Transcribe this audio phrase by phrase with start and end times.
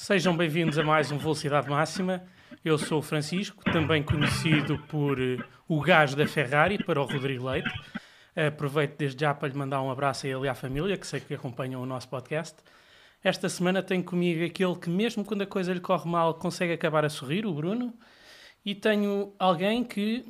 [0.00, 2.22] Sejam bem-vindos a mais um Velocidade Máxima.
[2.64, 7.50] Eu sou o Francisco, também conhecido por uh, o gajo da Ferrari, para o Rodrigo
[7.50, 7.68] Leite.
[8.34, 11.18] Aproveito desde já para lhe mandar um abraço a ele e à família, que sei
[11.18, 12.54] que acompanham o nosso podcast.
[13.24, 17.04] Esta semana tenho comigo aquele que, mesmo quando a coisa lhe corre mal, consegue acabar
[17.04, 17.92] a sorrir, o Bruno.
[18.64, 20.24] E tenho alguém que,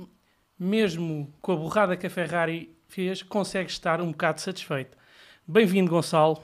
[0.58, 4.96] mesmo com a borrada que a Ferrari fez, consegue estar um bocado satisfeito.
[5.46, 6.42] Bem-vindo, Gonçalo.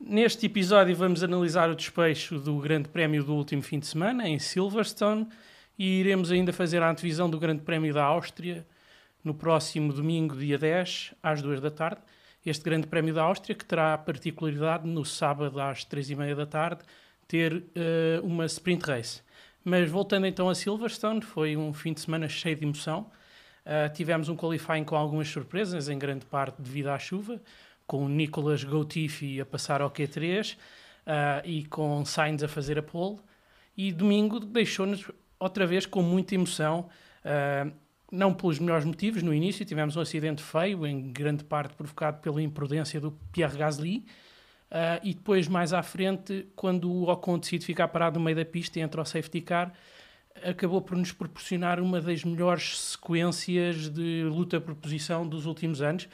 [0.00, 4.38] Neste episódio vamos analisar o despecho do Grande Prémio do último fim de semana, em
[4.38, 5.26] Silverstone,
[5.78, 8.66] e iremos ainda fazer a antevisão do Grande Prémio da Áustria
[9.22, 12.00] no próximo domingo, dia 10, às 2 da tarde.
[12.44, 16.34] Este Grande Prémio da Áustria, que terá a particularidade, no sábado às 3 e meia
[16.34, 16.82] da tarde,
[17.26, 17.64] ter uh,
[18.22, 19.22] uma sprint race.
[19.64, 23.10] Mas voltando então a Silverstone, foi um fim de semana cheio de emoção.
[23.64, 27.40] Uh, tivemos um qualifying com algumas surpresas, em grande parte devido à chuva
[27.86, 30.56] com o Nicolas Gautifi a passar ao Q3 uh,
[31.44, 33.18] e com Sainz a fazer a pole.
[33.76, 36.88] E domingo deixou-nos outra vez com muita emoção,
[37.24, 37.72] uh,
[38.10, 39.22] não pelos melhores motivos.
[39.22, 44.04] No início tivemos um acidente feio, em grande parte provocado pela imprudência do Pierre Gasly.
[44.70, 48.44] Uh, e depois, mais à frente, quando o Ocon decide ficar parado no meio da
[48.44, 49.72] pista e entra ao safety car,
[50.42, 56.08] acabou por nos proporcionar uma das melhores sequências de luta por posição dos últimos anos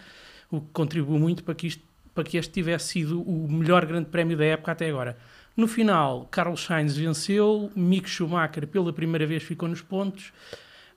[0.50, 1.82] o que contribuiu muito para que, isto,
[2.14, 5.16] para que este tivesse sido o melhor grande prémio da época até agora.
[5.56, 10.32] No final, Carlos Sainz venceu, Mick Schumacher pela primeira vez ficou nos pontos,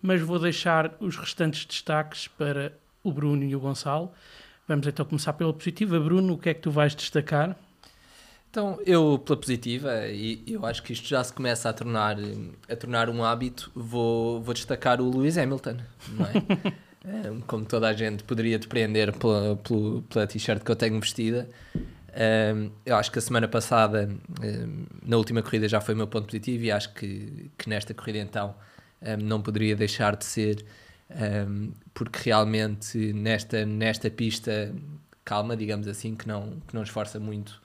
[0.02, 4.12] mas vou deixar os restantes destaques para o Bruno e o Gonçalo.
[4.68, 6.00] Vamos então começar pela positiva.
[6.00, 7.58] Bruno, o que é que tu vais destacar?
[8.50, 12.18] Então, eu pela positiva, e eu acho que isto já se começa a tornar,
[12.70, 15.78] a tornar um hábito, vou, vou destacar o Lewis Hamilton,
[16.10, 16.34] não é?
[17.48, 21.50] como toda a gente poderia depreender pela, pela, pela t-shirt que eu tenho vestida.
[21.76, 24.10] Um, eu acho que a semana passada,
[24.42, 27.94] um, na última corrida, já foi o meu ponto positivo e acho que, que nesta
[27.94, 28.56] corrida então
[29.02, 30.66] um, não poderia deixar de ser,
[31.94, 34.74] porque realmente nesta, nesta pista
[35.26, 37.62] calma, digamos assim, que não, que não esforça muito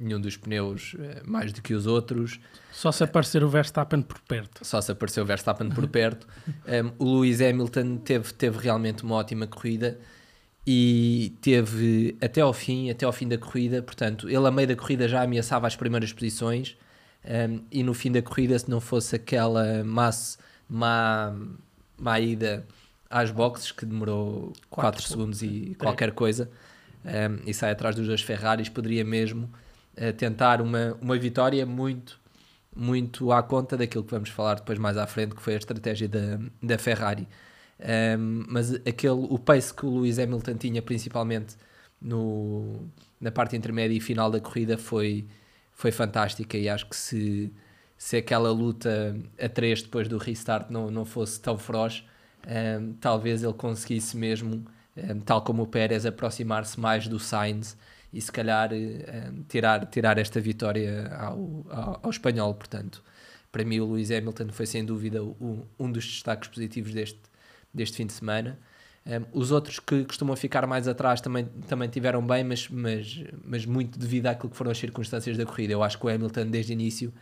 [0.00, 2.40] nenhum dos pneus eh, mais do que os outros.
[2.72, 4.64] Só se aparecer o Verstappen por perto.
[4.64, 6.26] Só se aparecer o Verstappen por perto.
[6.66, 9.98] Um, o Lewis Hamilton teve, teve realmente uma ótima corrida
[10.66, 14.76] e teve até ao fim, até ao fim da corrida, portanto, ele a meio da
[14.76, 16.76] corrida já ameaçava as primeiras posições
[17.24, 20.38] um, e no fim da corrida, se não fosse aquela massa,
[20.68, 21.34] má,
[21.96, 22.66] má ida
[23.08, 26.50] às boxes que demorou 4 segundos e qualquer coisa
[27.04, 29.50] um, e sai atrás dos dois Ferraris, poderia mesmo
[30.00, 32.20] a tentar uma, uma vitória muito,
[32.74, 36.08] muito à conta daquilo que vamos falar depois mais à frente, que foi a estratégia
[36.08, 37.26] da, da Ferrari.
[37.80, 41.56] Um, mas aquele, o pace que o Lewis Hamilton tinha, principalmente
[42.00, 42.88] no,
[43.20, 45.26] na parte intermédia e final da corrida, foi,
[45.72, 46.56] foi fantástica.
[46.56, 47.52] E acho que se,
[47.96, 52.04] se aquela luta a três depois do restart não, não fosse tão feroz,
[52.80, 54.64] um, talvez ele conseguisse mesmo,
[54.96, 57.76] um, tal como o Pérez, aproximar-se mais do Sainz
[58.12, 62.54] e se calhar uh, tirar, tirar esta vitória ao, ao, ao, espanhol.
[62.54, 63.02] Portanto,
[63.52, 67.20] para mim, o Lewis Hamilton foi sem dúvida o, um dos destaques positivos deste,
[67.72, 68.58] deste fim de semana.
[69.06, 73.24] Um, ehm, os outros que costumam ficar mais atrás também, também tiveram bem, mas, mas,
[73.44, 75.72] mas muito devido àquilo que foram as circunstâncias da corrida.
[75.72, 77.12] Eu acho que o Hamilton, desde o início,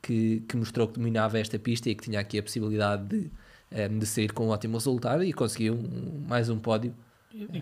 [0.00, 3.30] que, que mostrou que dominava esta pista e que tinha aqui a possibilidade de, um,
[3.70, 6.94] ehm, de sair com um ótimo resultado e conseguiu um, mais um pódio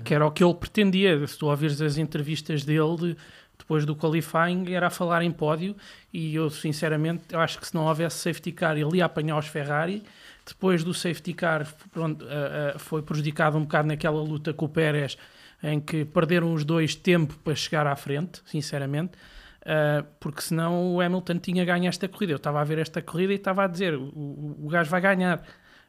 [0.04, 1.26] que era o que ele pretendia.
[1.26, 3.16] Se tu ouvires as entrevistas dele de,
[3.58, 5.76] depois do qualifying, era a falar em pódio.
[6.12, 9.46] E eu, sinceramente, eu acho que se não houvesse safety car, ele ia apanhar os
[9.46, 10.02] Ferrari.
[10.46, 14.68] Depois do safety car, pronto, uh, uh, foi prejudicado um bocado naquela luta com o
[14.68, 15.16] Pérez,
[15.62, 19.12] em que perderam os dois tempo para chegar à frente, sinceramente.
[19.60, 22.32] Uh, porque senão o Hamilton tinha ganho esta corrida.
[22.32, 25.00] Eu estava a ver esta corrida e estava a dizer: o, o, o gajo vai
[25.00, 25.42] ganhar.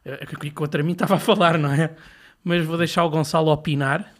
[0.04, 1.96] Uh, contra mim estava a falar, não é?
[2.44, 4.12] Mas vou deixar o Gonçalo opinar.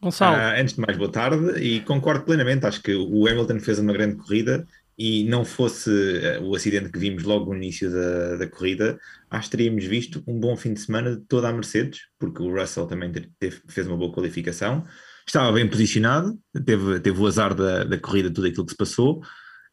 [0.00, 0.36] Gonçalo.
[0.36, 2.66] Ah, antes de mais, boa tarde e concordo plenamente.
[2.66, 4.66] Acho que o Hamilton fez uma grande corrida
[5.02, 9.00] e não fosse uh, o acidente que vimos logo no início da, da corrida,
[9.30, 12.54] acho que teríamos visto um bom fim de semana de toda a Mercedes, porque o
[12.54, 14.84] Russell também teve, fez uma boa qualificação,
[15.26, 19.22] estava bem posicionado, teve, teve o azar da, da corrida, tudo aquilo que se passou,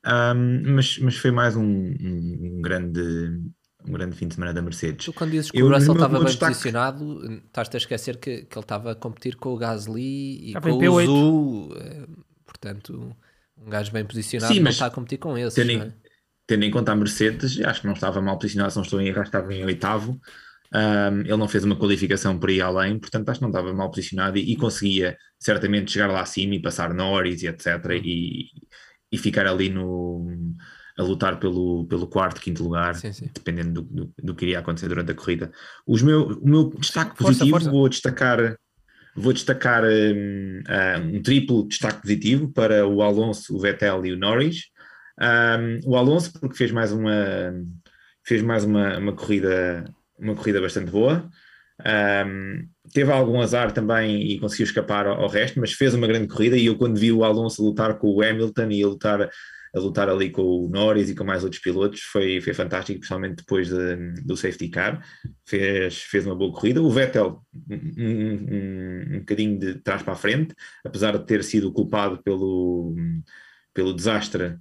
[0.05, 3.37] um, mas, mas foi mais um, um, um grande
[3.87, 5.05] um grande fim de semana da Mercedes.
[5.05, 6.51] Tu, quando dizes que eu, o Russell estava bem destaque...
[6.51, 10.71] posicionado, estás-te a esquecer que, que ele estava a competir com o Gasly e com
[10.71, 12.07] o Zhu, eh,
[12.45, 13.15] portanto,
[13.57, 15.55] um gajo bem posicionado Sim, não está a competir com esse.
[15.55, 15.93] Tendo, é?
[16.45, 19.07] tendo, em conta a Mercedes, acho que não estava mal posicionado, se não estou em
[19.07, 20.19] errar, estava em oitavo.
[20.73, 23.89] Um, ele não fez uma qualificação por aí além, portanto acho que não estava mal
[23.89, 27.67] posicionado e, e conseguia certamente chegar lá acima e passar Norris e etc.
[28.03, 28.47] E,
[29.09, 30.27] e ficar ali no,
[30.97, 33.29] a lutar pelo, pelo quarto, quinto lugar, sim, sim.
[33.31, 35.51] dependendo do, do, do, que iria acontecer durante a corrida.
[35.85, 38.57] Os meu, o meu destaque positivo, força, vou destacar,
[39.15, 40.63] vou destacar um,
[41.13, 44.63] um, triplo destaque positivo para o Alonso, o Vettel e o Norris.
[45.21, 47.13] Um, o Alonso, porque fez mais uma,
[48.25, 49.85] fez mais uma, uma, corrida,
[50.17, 51.29] uma corrida bastante boa.
[52.25, 56.27] Um, teve algum azar também e conseguiu escapar ao, ao, resto, mas fez uma grande
[56.27, 56.57] corrida.
[56.57, 59.29] E eu, quando vi o Alonso lutar com o Hamilton e lutar
[59.77, 63.37] a lutar ali com o Norris e com mais outros pilotos, foi, foi fantástico, principalmente
[63.37, 65.01] depois de, do safety car,
[65.45, 66.81] fez, fez uma boa corrida.
[66.81, 70.53] O Vettel, um, um, um bocadinho de trás para a frente,
[70.85, 72.95] apesar de ter sido culpado pelo,
[73.73, 74.57] pelo desastre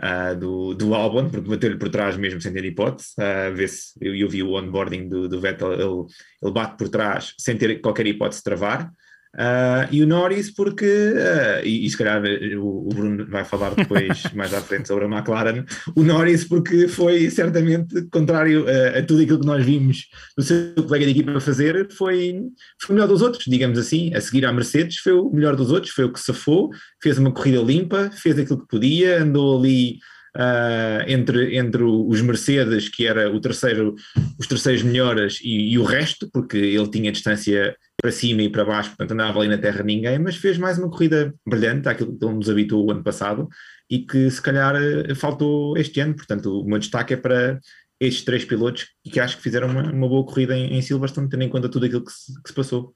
[0.00, 3.08] Uh, do, do Albon, porque bateu-lhe por trás mesmo sem ter hipótese.
[3.18, 6.06] Uh, vê -se, eu, eu vi o onboarding do, do Vettel, ele,
[6.42, 8.90] ele bate por trás sem ter qualquer hipótese de travar.
[9.32, 12.20] Uh, e o Norris, porque, uh, e, e, se calhar
[12.58, 16.88] o, o, Bruno vai falar depois, mais à frente, sobre a McLaren, o Norris, porque
[16.88, 21.38] foi certamente contrário a, a tudo aquilo que nós vimos o seu colega de equipa
[21.38, 22.40] fazer, foi,
[22.82, 25.70] foi o melhor dos outros, digamos assim, a seguir à Mercedes, foi o melhor dos
[25.70, 29.98] outros, foi o que safou, fez uma corrida limpa, fez aquilo que podia, andou ali.
[30.36, 33.96] Uh, entre, entre os Mercedes, que era o terceiro,
[34.38, 38.64] os terceiros melhores, e, e o resto, porque ele tinha distância para cima e para
[38.64, 42.24] baixo, portanto andava ali na terra ninguém, mas fez mais uma corrida brilhante, aquilo que
[42.24, 43.48] ele nos habituou o ano passado
[43.88, 47.60] e que se calhar eh, faltou este ano, portanto o meu destaque é para
[48.00, 51.42] estes três pilotos que acho que fizeram uma, uma boa corrida em, em Silverstone, tendo
[51.42, 52.94] em conta tudo aquilo que se, que se passou.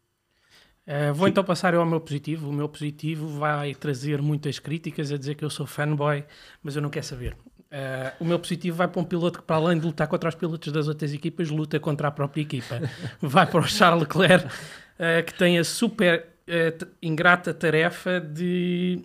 [0.87, 1.31] Uh, vou Sim.
[1.31, 2.49] então passar ao meu positivo.
[2.49, 6.25] O meu positivo vai trazer muitas críticas a dizer que eu sou fanboy,
[6.63, 7.37] mas eu não quero saber.
[7.75, 10.35] Uh, o meu positivo vai para um piloto que, para além de lutar contra os
[10.35, 12.81] pilotos das outras equipas, luta contra a própria equipa.
[13.21, 14.47] vai para o Charles Leclerc,
[14.99, 19.03] uh, que tem a super uh, ingrata tarefa de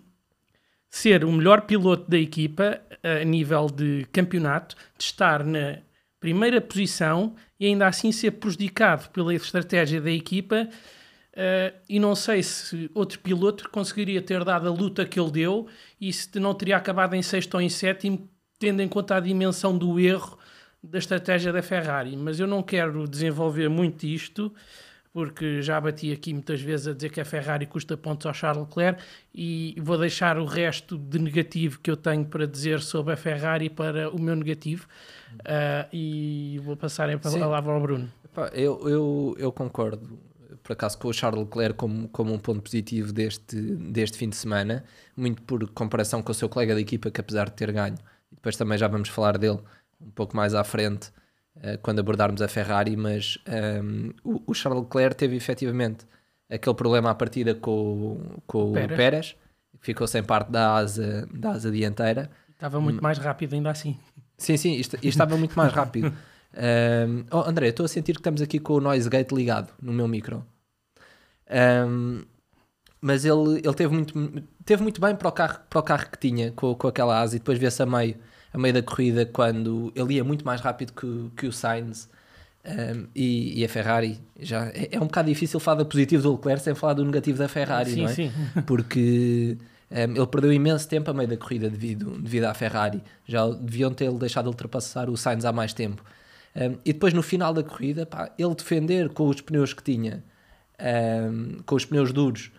[0.90, 5.78] ser o melhor piloto da equipa a nível de campeonato, de estar na
[6.20, 10.68] primeira posição e ainda assim ser prejudicado pela estratégia da equipa.
[11.34, 15.68] Uh, e não sei se outro piloto conseguiria ter dado a luta que ele deu
[16.02, 19.78] e se não teria acabado em sexto ou em sétimo, tendo em conta a dimensão
[19.78, 20.38] do erro
[20.84, 22.18] da estratégia da Ferrari.
[22.18, 24.54] Mas eu não quero desenvolver muito isto,
[25.12, 28.68] porque já bati aqui muitas vezes a dizer que a Ferrari custa pontos ao Charles
[28.68, 29.02] Leclerc
[29.34, 33.70] e vou deixar o resto de negativo que eu tenho para dizer sobre a Ferrari
[33.70, 34.88] para o meu negativo
[35.34, 38.12] uh, e vou passar a palavra ao Bruno.
[38.54, 40.20] Eu, eu, eu concordo
[40.64, 44.36] por acaso com o Charles Leclerc como, como um ponto positivo deste, deste fim de
[44.36, 44.84] semana,
[45.18, 47.98] muito por comparação com o seu colega de equipa que apesar de ter ganho,
[48.32, 49.60] e depois também já vamos falar dele
[50.00, 51.12] um pouco mais à frente,
[51.60, 56.06] uh, quando abordarmos a Ferrari, mas um, ehm, o, o, Charles Leclerc teve efetivamente
[56.50, 58.92] aquele problema à partida com, com Pérez.
[58.92, 59.36] o Pérez,
[59.80, 62.30] que ficou sem parte da asa, da asa dianteira.
[62.50, 63.04] Estava muito hum.
[63.04, 63.98] mais rápido ainda assim.
[64.38, 66.08] Sim, sim, isto, isto estava muito mais rápido.
[66.08, 66.14] Um,
[66.58, 69.94] ehm, oh, André, estou a sentir que estamos aqui com o noise gate ligado no
[69.94, 70.46] meu micro.
[71.50, 72.26] Um, ehm,
[73.02, 76.18] mas ele, ele teve, muito, teve muito bem para o carro, para o carro que
[76.20, 78.18] tinha, com, com aquela asa, e depois vê-se a meio
[78.54, 82.10] a meio da corrida quando ele ia muito mais rápido que, que o Sainz
[82.66, 86.34] um, e, e, a Ferrari já é, é, um bocado difícil falar da positivo do
[86.34, 88.14] Leclerc sem falar do negativo da Ferrari, sim, não é?
[88.14, 88.32] Sim.
[88.68, 89.58] Porque
[89.90, 93.02] um, ele perdeu imenso tempo a meio da corrida devido, devido à Ferrari.
[93.26, 96.04] Já deviam ter deixado de ultrapassar o Sainz há mais tempo.
[96.56, 100.24] Um, e depois no final da corrida, pá, ele defender com os pneus que tinha,
[101.66, 102.52] com os pneus duros,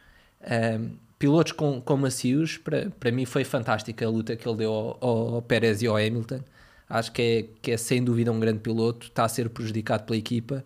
[1.21, 5.35] pilotos com, com macios, para, para mim foi fantástica a luta que ele deu ao,
[5.35, 6.41] ao Pérez e ao Hamilton.
[6.89, 10.17] Acho que é, que é sem dúvida um grande piloto, está a ser prejudicado pela
[10.17, 10.65] equipa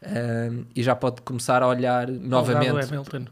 [0.00, 2.86] um, e já pode começar a olhar novamente.
[2.86, 3.26] Hamilton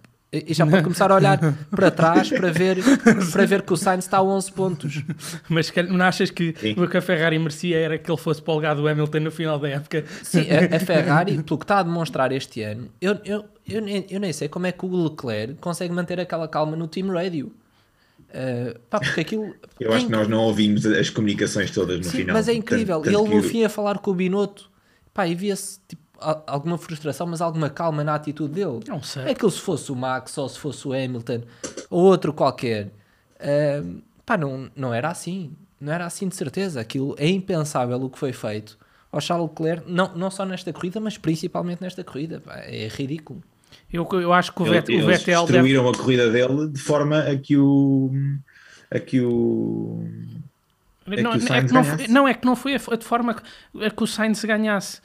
[0.46, 1.38] e já pode começar a olhar
[1.70, 2.78] para trás para ver,
[3.32, 5.02] para ver que o Sainz está a 11 pontos.
[5.48, 6.74] Mas não achas que Sim.
[6.76, 9.68] o que a Ferrari merecia era que ele fosse polgado o Hamilton no final da
[9.68, 10.04] época?
[10.22, 14.06] Sim, a, a, Ferrari, pelo que está a demonstrar este ano, eu, eu, eu, nem,
[14.10, 17.52] eu nem sei como é que o Leclerc consegue manter aquela calma no Team Radio.
[18.30, 22.18] Uh, pá, porque aquilo, eu acho que nós não ouvimos as comunicações todas no Sim,
[22.18, 22.34] final.
[22.34, 23.00] Mas é incrível.
[23.00, 24.68] Tanto, tanto ele no fim a falar com o Binotto,
[25.12, 28.80] pá, e via-se tipo, alguma frustração, mas alguma calma na atitude dele.
[28.86, 29.24] Não sei.
[29.24, 31.42] É que se fosse o Max ou se fosse o Hamilton
[31.90, 35.52] ou outro qualquer, uh, pá, não, não era assim.
[35.80, 36.80] Não era assim de certeza.
[36.80, 38.78] Aquilo é impensável o que foi feito
[39.12, 42.40] ao Charles Leclerc, não, não só nesta corrida, mas principalmente nesta corrida.
[42.40, 43.42] Pá, é ridículo.
[43.92, 45.42] Eu, eu acho que o, Ele, Vettel.
[45.42, 45.96] destruíram deve...
[45.96, 48.10] a corrida dele de forma a que o.
[48.90, 50.04] A que o
[51.06, 53.36] não, é que não, não, é que não foi de forma
[53.80, 55.00] a que o Sainz ganhasse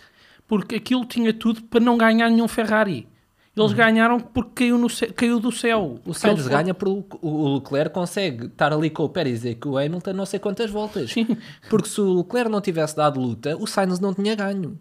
[0.50, 3.08] porque aquilo tinha tudo para não ganhar nenhum Ferrari.
[3.56, 5.82] Eles ganharam porque caiu, no ce- caiu do céu.
[5.82, 6.00] Uhum.
[6.12, 9.70] O Sainz foi- ganha porque o- Leclerc consegue estar ali com o Pérez e com
[9.72, 11.12] o Hamilton não sei quantas voltas.
[11.12, 11.38] Sim.
[11.70, 14.79] Porque se o Leclerc não tivesse dado luta, o Sainz não tinha ganho.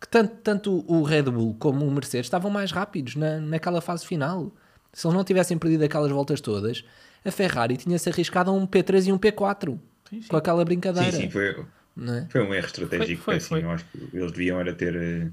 [0.00, 4.06] Que tanto, tanto o Red Bull como o Mercedes estavam mais rápidos na, naquela fase
[4.06, 4.50] final.
[4.92, 6.84] Se eles não tivessem perdido aquelas voltas todas,
[7.24, 10.28] a Ferrari tinha-se arriscado a um P3 e um P4 Sim, sim.
[10.28, 11.12] com aquela Sim, brincadeira.
[11.16, 11.66] sim, foi, não
[11.98, 12.26] é?
[12.30, 13.22] foi um erro estratégico.
[13.22, 13.62] Foi- foi- assim, foi.
[13.62, 14.94] Eu acho que eles deviam era ter.
[14.96, 15.28] eh,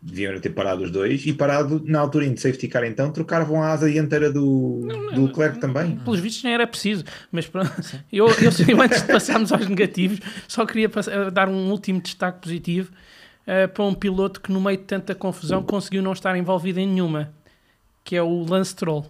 [0.00, 3.10] Deviam era ter parado os dois e parado na altura em de safety car então
[3.10, 5.96] trocavam a asa dianteira do, do Leclerc também.
[5.96, 7.68] Pelos vistos nem era preciso, mas pronto,
[8.12, 12.00] eu, eu, eu antes de passarmos aos negativos, só queria pass- eh, dar um último
[12.00, 12.92] destaque positivo
[13.44, 16.86] eh, para um piloto que no meio de tanta confusão conseguiu não estar envolvido em
[16.86, 17.34] nenhuma,
[18.04, 19.04] que é o Lance Stroll.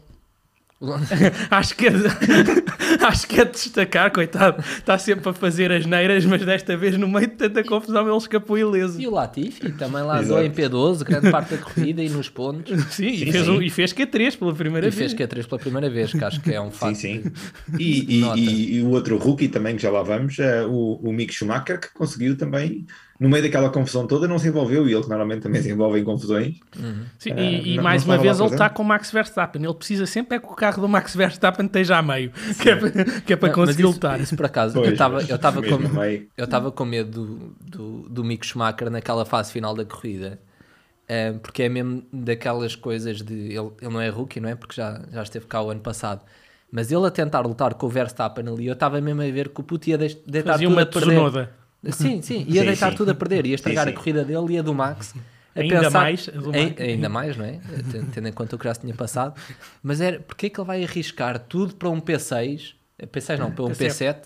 [1.51, 1.91] acho, que é
[3.07, 6.97] acho que é de destacar, coitado, está sempre a fazer as neiras, mas desta vez
[6.99, 9.01] no meio de tanta confusão ele escapou ileso.
[9.01, 10.61] E o Latifi também lá andou em Exato.
[10.77, 12.79] P12, grande parte da corrida e nos pontos.
[12.93, 13.51] Sim, e, Sim, fez sim.
[13.51, 15.13] um- e fez Q3 pela primeira E vez.
[15.13, 16.97] fez Q3 pela primeira vez, que acho que é um Sim, facto.
[16.97, 17.23] sim.
[17.79, 21.13] E, e- e- e o outro rookie também, que já lá vamos, é o, o
[21.13, 22.87] Mick Schumacher, que conseguiu também,
[23.21, 25.99] no meio daquela confusão toda, não se envolveu, e ele que normalmente também se envolve
[25.99, 26.57] em confusões.
[27.19, 29.65] Sim, Ah, e, e não- mais não uma vez ele está com o Max Verstappen.
[29.65, 32.31] Ele precisa sempre é que o carro do Max Verstappen esteja a meio,
[32.63, 34.21] que é, para- que é para Não, conseguir isso- lutar.
[34.21, 36.29] Isso por acaso, eu Pois, estava eu estava com, a meio.
[36.37, 40.39] eu estava com medo do, do, do Mick Schumacher naquela fase final da corrida,
[41.09, 43.35] eh, porque é mesmo daquelas coisas de.
[43.35, 44.55] Ele, ele não é rookie, não é?
[44.55, 46.21] Porque já, já esteve cá o ano passado.
[46.71, 49.61] Mas ele a tentar lutar com o Verstappen ali, eu estava mesmo a ver que
[49.61, 51.09] o puto ia deitar Fazia tudo uma a perder.
[51.09, 51.51] tesonoda.
[51.91, 52.97] Sim, sim, ia Sim, deitar sim.
[52.97, 55.15] tudo a perder, ia estragar Sim, a corrida dele e a do Max.
[55.55, 57.61] a Ainda pensar- mais a do ainda mais, não é?
[58.13, 59.35] Tendo- em conta o que já se tinha passado.
[59.83, 62.75] Mas era, porque é que ele vai arriscar tudo para um P6?
[62.99, 63.87] eh, P6 não, para um P7.
[63.91, 64.17] P7.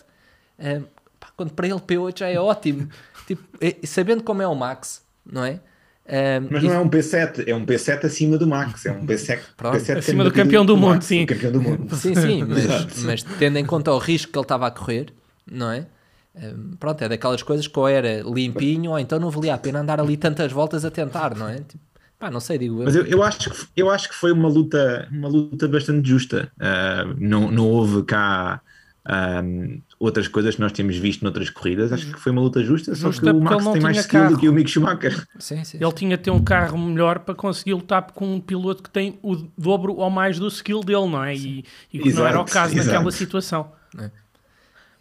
[0.59, 0.81] eh,
[1.21, 2.89] pá, quando para ele P8 já é ótimo.
[3.27, 3.43] tipo,
[3.87, 5.61] sabendo como é o Max, não é?
[6.07, 9.07] Eh, Mas e- não é um P7, é um P7 acima do Max, é um
[9.07, 9.77] P7, Pronto.
[9.79, 11.25] P7 Acima do campeão do mundo, Max, sim.
[11.27, 11.95] do campeão do mundo.
[11.97, 15.13] Sim, sim, mas, mas tendo em conta o risco que ele estava a correr,
[15.47, 15.87] não é?
[16.35, 19.81] Hum, pronto, é daquelas coisas que ou era limpinho ou então não valia a pena
[19.81, 21.57] andar ali tantas voltas a tentar, não é?
[21.59, 21.79] Tipo,
[22.19, 22.85] pá, não sei, digo eu.
[22.85, 26.51] Mas eu, eu acho que, eu acho que foi uma luta, uma luta bastante justa.
[26.59, 28.63] Ah, não, não houve cá
[29.05, 31.93] ahm, outras coisas que nós temos visto noutras corridas.
[31.93, 34.35] Acho que foi uma luta justa, só Justa que o Max tem mais skill carro.
[34.35, 35.27] do que o Mick Schumacher.
[35.39, 35.79] Sim, sim.
[35.81, 39.19] Ele tinha de ter um carro melhor para conseguir lutar com um piloto que tem
[39.23, 41.35] o dobro ou mais do skill dele, não é?
[41.37, 43.11] E, e que não era o Exato, caso naquela exato.
[43.13, 43.73] situação.
[43.99, 44.22] É.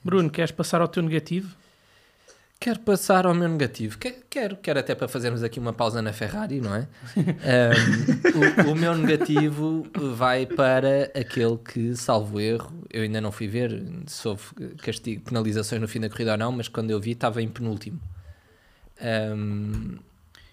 [0.03, 1.55] Bruno, queres passar ao teu negativo?
[2.59, 3.97] Quero passar ao meu negativo.
[3.97, 6.87] Que- Quero, quero até para fazermos aqui uma pausa na Ferrari, não é?
[8.63, 13.47] Um, o, o meu negativo vai para aquele que, salvo erro, eu ainda não fui
[13.47, 14.43] ver se houve
[14.81, 17.99] castigo, penalizações no fim da corrida ou não, mas quando eu vi estava em penúltimo.
[19.01, 19.97] Um,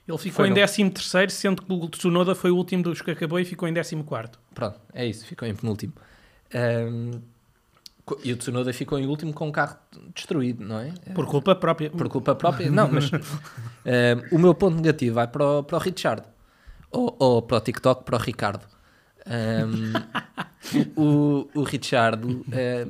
[0.09, 0.55] Ele ficou Foi, em não?
[0.57, 3.75] 13 terceiro, sendo que o Tsunoda foi o último dos que acabou e ficou em
[3.75, 4.39] 14 quarto.
[4.55, 5.93] pronto, é isso, ficou em penúltimo.
[6.55, 7.21] Um,
[8.25, 9.77] e o Tsunoda ficou em último com o carro
[10.15, 10.93] destruído, não é?
[11.15, 11.91] Por culpa própria.
[11.91, 12.71] por culpa própria.
[12.71, 13.11] Não, mas
[13.85, 16.23] eh, o meu ponto negativo vai para o, para o Richard
[16.91, 18.65] ou, ou para o TikTok, para o Ricardo.
[19.27, 19.93] Um,
[20.97, 22.87] o, o Richard eh,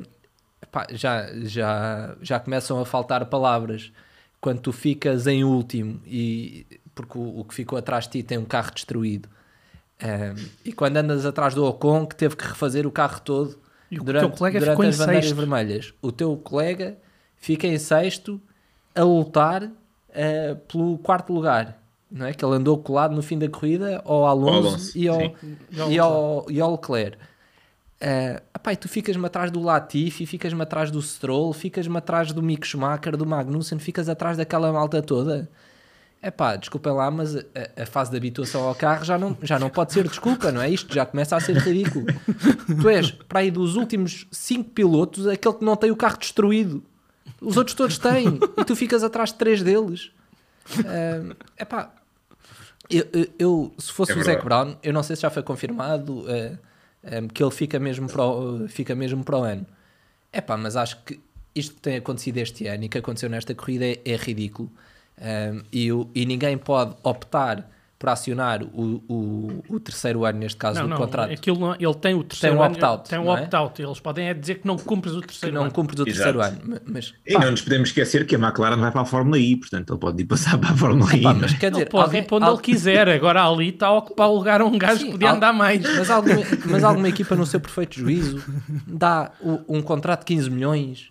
[0.71, 3.93] pá, já, já, já começam a faltar palavras
[4.41, 8.39] quando tu ficas em último e porque o, o que ficou atrás de ti tem
[8.39, 9.29] um carro destruído.
[10.01, 13.59] Um, e quando andas atrás do Ocon, que teve que refazer o carro todo
[13.91, 15.37] E o durante, teu colega durante ficou em as bandeiras sexto.
[15.37, 16.99] vermelhas, o teu colega
[17.37, 18.41] fica em sexto
[18.95, 19.71] a lutar
[20.11, 21.81] eh, pelo quarto lugar.
[22.11, 22.33] Não é?
[22.33, 25.21] Que ele andou colado no fim da corrida ao Alonso, Alonso, e, ao,
[25.91, 27.19] e, ao, e ao Leclerc.
[28.01, 32.43] Eh, epá, e tu ficas-me atrás do Latifi, ficas-me atrás do Stroll, ficas-me atrás do
[32.43, 35.51] Mick Schumacher, do Magnussen, ficas atrás daquela malta toda.
[36.21, 37.43] É pá, desculpem lá, mas a,
[37.83, 40.69] a fase de habituação ao carro já não, já não pode ser desculpa, não é?
[40.69, 42.07] Isto já começa a ser ridículo.
[42.81, 46.83] tu és, para aí dos últimos 5 pilotos, aquele que não tem o carro destruído.
[47.41, 48.41] Os outros todos têm.
[48.57, 50.11] E tu ficas atrás de três deles.
[51.57, 51.93] É pá,
[52.91, 54.45] eu, eu- eu, se fosse É o Zac.
[54.45, 56.59] Brown, eu não sei se já foi confirmado eh,
[57.05, 59.67] eh, que ele fica mesmo para o, fica mesmo para o ano.
[60.33, 61.21] É pá, mas acho que
[61.55, 64.71] isto que tem acontecido este ano e que aconteceu nesta corrida é, é ridículo.
[65.21, 70.77] Um, e, e ninguém pode optar por acionar o, o, o terceiro ano, neste caso,
[70.79, 73.37] Não, do não, contrato, aquilo não- ele tem o terceiro um ano- opt-out, Tem um
[73.37, 73.43] é?
[73.43, 73.83] opt-out.
[73.83, 75.73] Eles podem é dizer que não cumpres o que terceiro não ano.
[75.73, 76.39] cumpres o Exato.
[76.39, 76.61] terceiro ano.
[76.65, 79.37] Ma- Mas, E pá, não nos podemos esquecer que a McLaren vai para a Fórmula
[79.37, 81.23] I, portanto ele pode ir passar para a Fórmula I.
[81.23, 81.43] pá, não é?
[81.43, 83.09] mas quer Ele dizer, pode alguém- ir para onde ele quiser.
[83.09, 85.53] Agora ali está a ocupar o lugar a um gajo Sim, que podia al- andar
[85.53, 85.83] mais.
[85.83, 88.45] Mas alguma, mas alguma equipa no seu perfeito juízo
[88.87, 91.11] dá o- um contrato de 15 milhões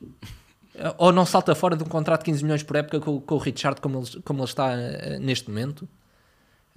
[0.98, 3.38] Ou não salta fora de um contrato de 15 milhões por época com, com o
[3.38, 5.88] Richard, como ele, como ele está uh, neste momento?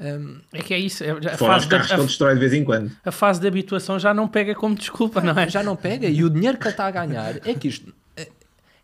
[0.01, 1.05] Um, é que é isso.
[1.05, 2.91] A Fora fase os carros de, a, que ele destrói de vez em quando.
[3.05, 5.49] A fase de habituação já não pega como desculpa, não é?
[5.49, 6.09] Já não pega.
[6.09, 7.93] E o dinheiro que ele está a ganhar é que isto.
[8.17, 8.27] É,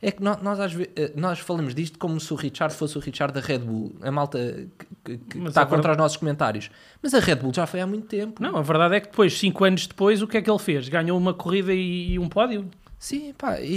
[0.03, 3.01] é que nós, nós, vezes, eh, nós falamos disto como se o Richard fosse o
[3.01, 3.97] Richard da Red Bull.
[4.03, 4.69] A malta
[5.03, 5.93] que, que está contra verdade...
[5.93, 6.71] os nossos comentários.
[7.03, 8.43] Mas a Red Bull já foi há muito tempo.
[8.43, 10.87] Não, a verdade é que depois, 5 anos depois, o que é que ele fez?
[10.87, 12.69] Ganhou uma corrida e, e um pódio?
[13.07, 13.73] Sim, pá, e,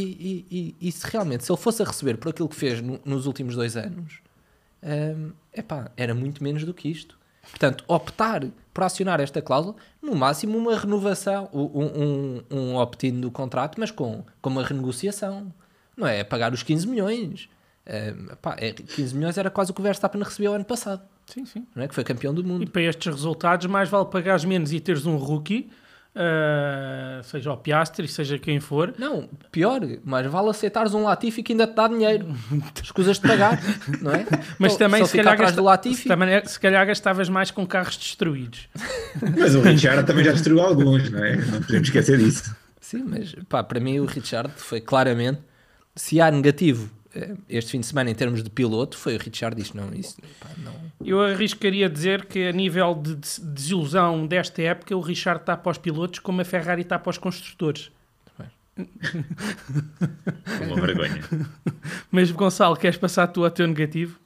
[0.50, 3.00] e, e, e, se realmente, se ele fosse a receber por aquilo que fez no,
[3.06, 4.22] nos últimos dois anos,
[4.82, 7.16] um, epá, era muito menos do que isto.
[7.48, 8.44] Portanto, optar
[8.74, 13.92] por acionar esta cláusula, no máximo uma renovação, um, um, um opt-in do contrato, mas
[13.92, 15.54] com, com uma renegociação.
[15.96, 17.48] Não é pagar os 15 milhões.
[17.86, 21.04] Um, pá, é, 15 milhões era quase o que o Verstappen recebeu ano passado.
[21.28, 21.68] Sim, sim.
[21.76, 21.88] Não é?
[21.88, 22.64] Que foi campeão do mundo.
[22.64, 25.70] E para estes resultados, mais vale pagares menos e teres um rookie
[26.16, 28.94] Uh, seja o Piastri, seja quem for.
[28.98, 32.28] Não, pior, mas vale aceitares um Latifi que ainda te dá dinheiro.
[32.82, 33.60] Escusas de pagar,
[34.02, 34.26] não é?
[34.58, 35.62] Mas então, também, se calhar, gasta...
[35.62, 36.08] Latifi...
[36.08, 38.68] também é, se calhar gastavas mais com carros destruídos.
[39.38, 41.36] Mas o Richard também já destruiu alguns, não é?
[41.36, 42.56] Não podemos esquecer disso.
[42.82, 45.40] Sim, mas pá, para mim o Richard foi claramente,
[45.96, 46.90] se há negativo
[47.50, 50.50] este fim de semana em termos de piloto foi o Richard disse não, isso pá,
[50.58, 50.74] não.
[51.04, 55.78] Eu arriscaria dizer que a nível de desilusão desta época o Richard está para os
[55.78, 57.92] pilotos como a Ferrari está para os construtores.
[60.66, 61.22] Uma vergonha.
[62.12, 64.18] Mas Gonçalo, queres passar tu ao teu negativo?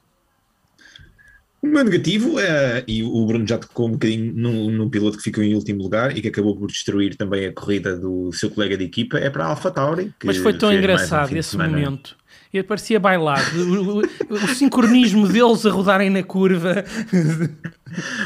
[1.61, 5.23] O meu negativo é, e o Bruno já tocou um bocadinho no, no, piloto que
[5.23, 8.77] ficou em último lugar e que acabou por destruir também a corrida do seu colega
[8.77, 10.13] de equipa, é para a Alpha Tauri.
[10.25, 12.17] Mas foi tão engraçado um esse momento
[12.53, 13.41] e parecia bailar.
[13.57, 16.85] O, o, o, sincronismo deles a rodarem na curva.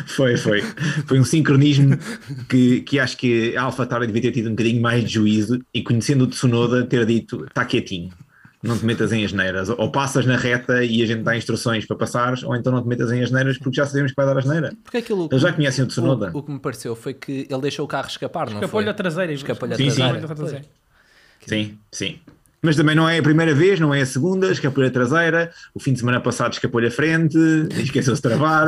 [0.06, 0.62] Foi, foi.
[1.06, 1.98] Foi um sincronismo
[2.50, 5.82] que, que acho que a AlphaTauri devia ter tido um bocadinho mais de juízo e
[5.82, 8.12] conhecendo o Tsunoda ter dito, está quietinho.
[8.62, 9.70] Não te metas em asneiras.
[9.70, 12.88] Ou passas na reta e a gente dá instruções para passares, ou então não te
[12.88, 14.74] metas em asneiras porque já sabemos que vai dar asneira.
[14.84, 16.32] Porque aquilo, Eles já conhecem o Tsunoda.
[16.34, 18.94] O, o, que me pareceu foi que ele deixou o carro escapar, não Escapou-lhe a
[18.94, 19.32] traseira.
[19.32, 20.66] Escapou-lhe a traseira.
[21.46, 22.20] Sim, sim.
[22.20, 22.20] sim.
[22.62, 25.80] Mas também não é a primeira vez, não é a segunda, escapou-lhe a traseira, o
[25.80, 27.38] fim de semana passado escapou-lhe a frente,
[27.78, 28.68] esqueceu-se de travar.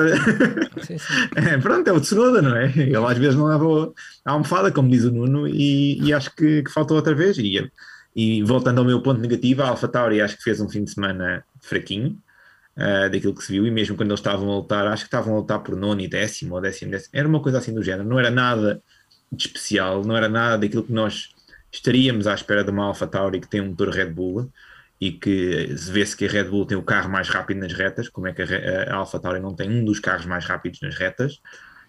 [0.84, 1.14] Sim, sim.
[1.36, 2.72] É, pronto, é o Tsunoda, não é?
[2.76, 3.92] Ele às vezes não leva
[4.24, 7.38] a almofada, como diz o Nuno, e, e acho que, que, faltou outra vez.
[7.40, 7.70] E,
[8.16, 11.44] e voltando ao meu ponto negativo, a AlphaTauri acho que fez um fim de semana
[11.60, 12.16] fraquinho,
[12.78, 15.34] uh, daquilo que se viu, e mesmo quando eles estavam a lutar, acho que estavam
[15.34, 18.08] a lutar por nono e décimo, ou décimo, décimo, era uma coisa assim do género,
[18.08, 18.82] não era nada
[19.32, 21.30] de especial, não era nada daquilo que nós
[21.72, 24.52] estaríamos à espera de uma Alpha Tauri que tem um motor Red Bull
[25.00, 28.28] e que vê-se que a Red Bull tem o carro mais rápido nas retas, como
[28.28, 31.40] é que a, a Alpha Tauri não tem um dos carros mais rápidos nas retas.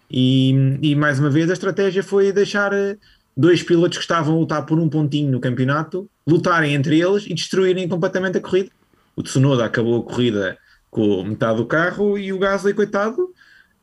[0.09, 2.97] E, e, mais uma vez a estratégia foi deixar eh,
[3.35, 7.33] dois pilotos que estavam a lutar por um pontinho no campeonato lutarem entre eles e
[7.33, 8.69] destruírem completamente a corrida.
[9.15, 10.57] O Tsunoda acabou a corrida
[10.89, 13.33] com metade do carro e o Gasly, coitado,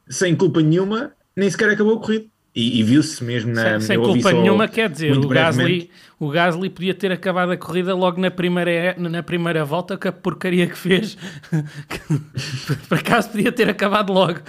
[0.08, 2.26] sem culpa nenhuma, nem sequer acabou a corrida.
[2.54, 3.78] E, e viu-se mesmo na.
[3.78, 7.94] Sem, sem culpa nenhuma, quer dizer, o Gasly, o Gasly podia ter acabado a corrida
[7.94, 11.16] logo na primeira, na primeira volta, com a porcaria que fez.
[12.88, 14.40] Por acaso podia ter acabado logo.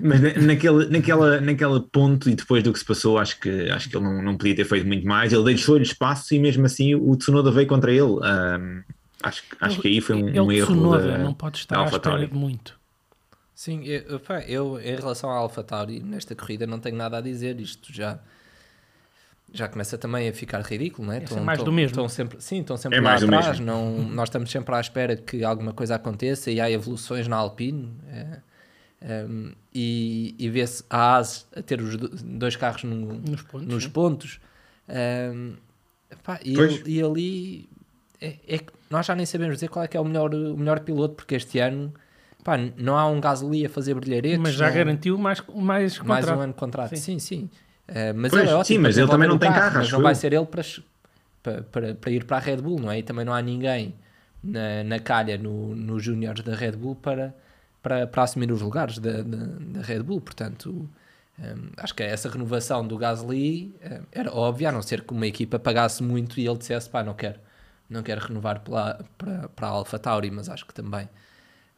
[0.00, 3.96] Mas naquele, naquela, naquela ponto e depois do que se passou, acho que, acho que
[3.96, 5.32] ele não, não podia ter feito muito mais.
[5.32, 8.02] Ele deixou-lhe espaço e mesmo assim o Tsunoda veio contra ele.
[8.02, 8.82] Um,
[9.22, 10.66] acho, acho que aí foi um, um erro.
[10.66, 12.77] Tsunoda da, não pode estar à espera de muito.
[13.58, 17.58] Sim, eu, pá, eu em relação à AlphaTauri nesta corrida não tenho nada a dizer.
[17.60, 18.20] Isto já
[19.52, 21.18] já começa também a ficar ridículo, não é?
[21.18, 21.90] Estão, é mais do mesmo.
[21.90, 23.58] Estão sempre, sim, estão sempre é lá atrás.
[23.58, 27.92] Não, nós estamos sempre à espera que alguma coisa aconteça e há evoluções na Alpine.
[28.08, 28.38] É,
[29.00, 29.26] é,
[29.74, 33.66] e, e vê-se a AS a ter os dois carros no, nos pontos.
[33.66, 34.40] Nos pontos.
[36.22, 36.54] Pá, e,
[36.86, 37.68] e, ali
[38.20, 40.56] é, é, que nós já nem sabemos dizer qual é que é o melhor, o
[40.56, 41.92] melhor piloto, porque este ano
[42.48, 44.38] Pá, não há um Gasly a fazer brilharetes.
[44.38, 44.74] Mas já não...
[44.74, 46.96] garantiu mais, mais, mais um ano de contrato.
[46.96, 47.18] Sim, sim.
[47.18, 47.50] sim.
[47.86, 48.64] Uh, mas pois, ele é ótimo.
[48.64, 49.76] Sim, mas ele também não tem carro.
[49.76, 50.62] Mas não vai ser ele para,
[51.42, 53.00] para, para, ir para a Red Bull, não é?
[53.00, 53.94] E também não há ninguém
[54.42, 57.34] na, na calha no, nos júniores da Red Bull para,
[57.82, 60.22] para, para assumir os lugares da, da, da Red Bull.
[60.22, 60.88] Portanto,
[61.38, 65.26] um, acho que essa renovação do Gasly um, era óbvia, a não ser que uma
[65.26, 67.38] equipa pagasse muito e ele dissesse, pá, não quero,
[67.90, 71.06] não quero renovar para, para, para a Alpha Tauri, mas acho que também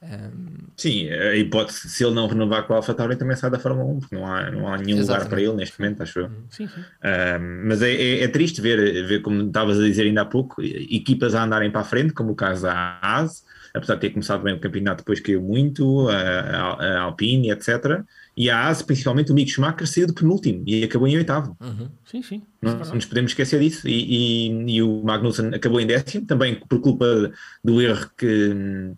[0.02, 0.70] um...
[0.76, 3.98] Sim, a hipótese, se ele não renovar com a AlphaTauri também sai da Fórmula 1,
[4.00, 5.24] porque não há, não há nenhum Exatamente.
[5.24, 6.26] lugar para ele neste momento, acho eu.
[6.26, 6.44] Uhum.
[6.48, 6.80] Sim, sim.
[6.80, 10.62] Um, mas é, é, é, triste ver, ver, como estavas a dizer ainda há pouco,
[10.62, 14.42] equipas a andarem para a frente, como o caso da AS, apesar de ter começado
[14.42, 18.02] bem o campeonato, depois caiu muito, a, a, a Alpine, etc.
[18.34, 21.56] E a AS, principalmente o Mick Schumacher, saiu de penúltimo e acabou em oitavo.
[21.60, 21.88] Uhum.
[22.06, 22.42] Sim, sim.
[22.62, 23.86] Não, não nos podemos esquecer disso.
[23.86, 27.30] E, e, e, o Magnussen acabou em décimo, também por culpa
[27.62, 28.94] do erro que,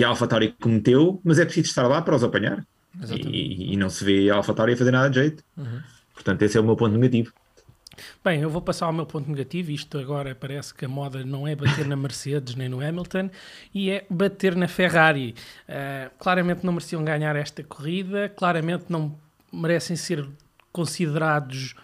[0.00, 2.66] que a AlphaTauri cometeu, mas é preciso estar lá para os apanhar.
[3.10, 5.44] E, e, não se vê a AlphaTauri a fazer nada de jeito.
[5.54, 5.82] Uhum.
[6.14, 7.30] Portanto, esse é o meu ponto negativo.
[8.24, 9.70] Bem, eu vou passar ao meu ponto negativo.
[9.70, 13.28] Isto agora parece que a moda não é bater na Mercedes nem no Hamilton
[13.74, 15.34] e é bater na Ferrari.
[15.68, 19.14] Uh, claramente não mereciam ganhar esta corrida, claramente não
[19.52, 20.26] merecem ser
[20.72, 21.74] considerados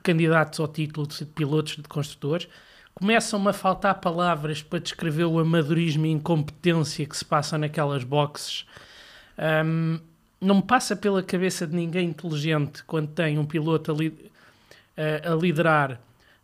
[0.00, 2.46] candidatos ao título de pilotos de construtores.
[2.94, 8.64] Começam-me a faltar palavras para descrever o amadorismo e incompetência que se passa naquelas boxes.
[9.36, 9.98] Um,
[10.40, 14.30] não me passa pela cabeça de ninguém inteligente quando tem um piloto ali
[14.96, 16.00] a, a liderar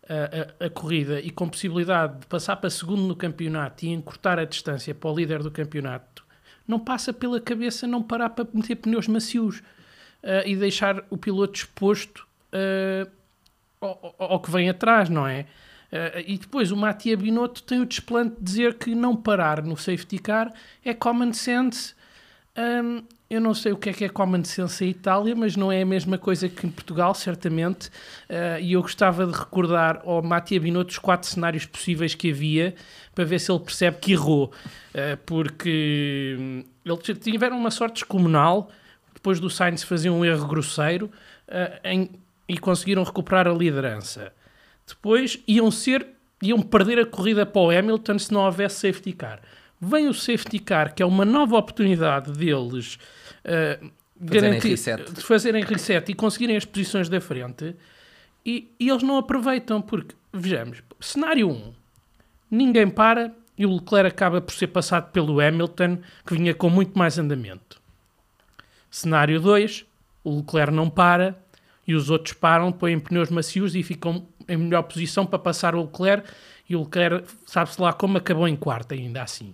[0.09, 4.39] a, a, a, corrida e com possibilidade de passar para segundo no campeonato e encurtar
[4.39, 6.25] a distância para o líder do campeonato,
[6.67, 11.59] não passa pela cabeça não parar para meter pneus macios uh, e deixar o piloto
[11.59, 13.09] exposto uh,
[13.81, 15.47] ao, ao, que vem atrás, não é?
[15.93, 19.77] Uh, e depois o Mattia Binotto tem o desplante de dizer que não parar no
[19.77, 20.53] safety car
[20.85, 21.95] é common sense.
[22.57, 25.71] Um, eu não sei o que é que é common sense em Itália, mas não
[25.71, 27.89] é a mesma coisa que em Portugal, certamente.
[28.29, 32.75] Uh, e eu gostava de recordar ao Mattia Binotto os quatro cenários possíveis que havia
[33.15, 34.53] para ver se ele percebe que errou.
[34.95, 38.71] Uh, porque hum, eles tiveram uma sorte descomunal
[39.13, 41.11] depois do Sainz fazer um erro grosseiro
[41.85, 42.09] em,
[42.49, 44.33] e conseguiram recuperar a liderança.
[44.91, 46.07] Depois iam ser
[46.43, 49.41] iam perder a corrida para o Hamilton se não houvesse safety car.
[49.81, 52.99] Vem o safety car, que é uma nova oportunidade deles
[53.45, 57.75] uh, garantir, de fazerem reset e conseguirem as posições da frente
[58.45, 61.75] e, e, eles não aproveitam porque, vejamos, cenário 1,
[62.51, 66.99] ninguém para e o Leclerc acaba por ser passado pelo Hamilton que vinha com muito
[66.99, 67.81] mais andamento.
[68.91, 69.85] Cenário 2,
[70.25, 71.39] o Leclerc não para
[71.91, 75.83] e os outros param, põem pneus macios e ficam em melhor posição para passar o
[75.83, 76.31] Leclerc
[76.69, 79.53] e o Leclerc sabe-se lá como acabou em quarto ainda assim.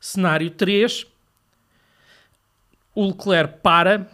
[0.00, 1.06] Cenário 3,
[2.94, 4.10] o Leclerc para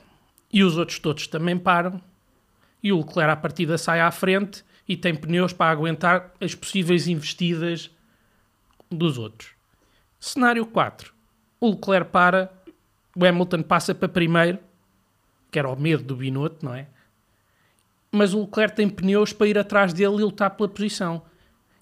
[0.52, 2.02] e os outros todos também param.
[2.82, 7.06] E o Leclerc, à partida, sai à frente e tem pneus para aguentar as possíveis
[7.06, 7.92] investidas
[8.90, 9.50] dos outros.
[10.18, 11.12] Cenário 4.
[11.61, 12.52] O Leclerc para,
[13.14, 14.58] o Hamilton passa para primeiro,
[15.50, 16.87] que era o medo do Binotto, não é?
[18.11, 21.22] Mas o Leclerc tem pneus para ir atrás dele e lutar pela posição.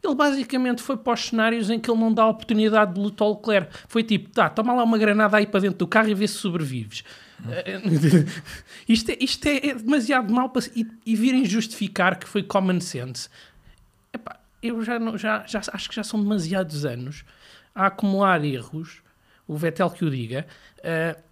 [0.02, 3.26] Ele basicamente foi para os cenários em que ele não dá a oportunidade de lutar
[3.26, 3.72] ao Leclerc.
[3.88, 6.34] Foi tipo, tá, toma lá uma granada aí para dentro do carro e vê se
[6.34, 7.04] sobrevives.
[8.88, 12.80] isto, é, isto é, é, demasiado mal para, e, e virem justificar que foi common
[12.80, 13.28] sense.
[14.12, 17.24] Epá, eu já, não, já, já acho que já são demasiados anos
[17.74, 19.02] a acumular erros,
[19.46, 20.46] o Vettel que o diga,
[20.78, 21.22] uh,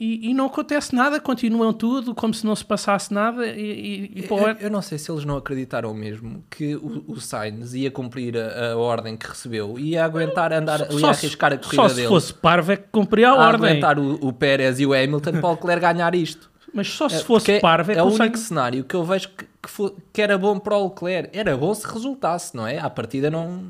[0.00, 3.46] e, e, não acontece nada, continuam tudo como se não se passasse nada.
[3.46, 7.20] E, e, e eu, eu, não sei se eles não acreditaram mesmo que o, o
[7.20, 11.52] Sainz ia cumprir a, a ordem que recebeu e ia aguentar andar ali a arriscar
[11.52, 11.94] a corrida só dele.
[11.94, 13.72] Só se fosse parvo é que cumpria a, a ordem.
[13.72, 16.50] aguentar o, o Pérez e o Hamilton para o Leclerc ganhar isto.
[16.72, 19.28] Mas só se é, fosse é, parvo é, é o único cenário que eu vejo
[19.28, 21.38] que, que, que, era bom para o Leclerc.
[21.38, 22.78] Era bom se resultasse, não é?
[22.78, 23.62] À partida não,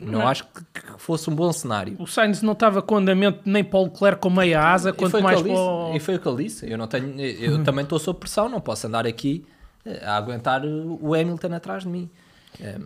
[0.00, 1.96] não, não acho que, que, fosse um bom cenário.
[1.98, 5.40] O Sainz não estava com andamento nem para o Leclerc com meia asa, quanto mais
[5.40, 5.94] para o...
[5.94, 6.70] E foi o que ele disse.
[6.70, 7.64] Eu, não tenho, eu uhum.
[7.64, 9.44] também estou sob pressão, não posso andar aqui
[9.84, 12.10] eh, a aguentar o Hamilton atrás de mim.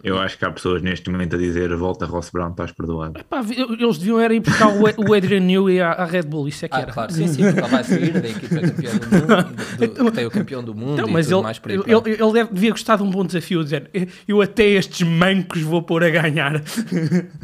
[0.02, 3.18] Eu acho que há pessoas neste momento a dizer volta Ross Brown, estás perdoado.
[3.18, 6.76] Epá, eles deviam era ir buscar o Adrian Newey à Red Bull, isso é que
[6.76, 6.92] ah, era.
[6.92, 10.12] Claro, sim, sim, porque ele vai seguir da equipa campeã do mundo, do, então, que
[10.12, 11.76] tem o campeão do mundo então, mas ele, mais por aí.
[11.78, 13.90] Ele, ele, ele deve, devia gostar de um bom desafio, dizer
[14.28, 16.62] eu até estes mancos vou pôr a ganhar.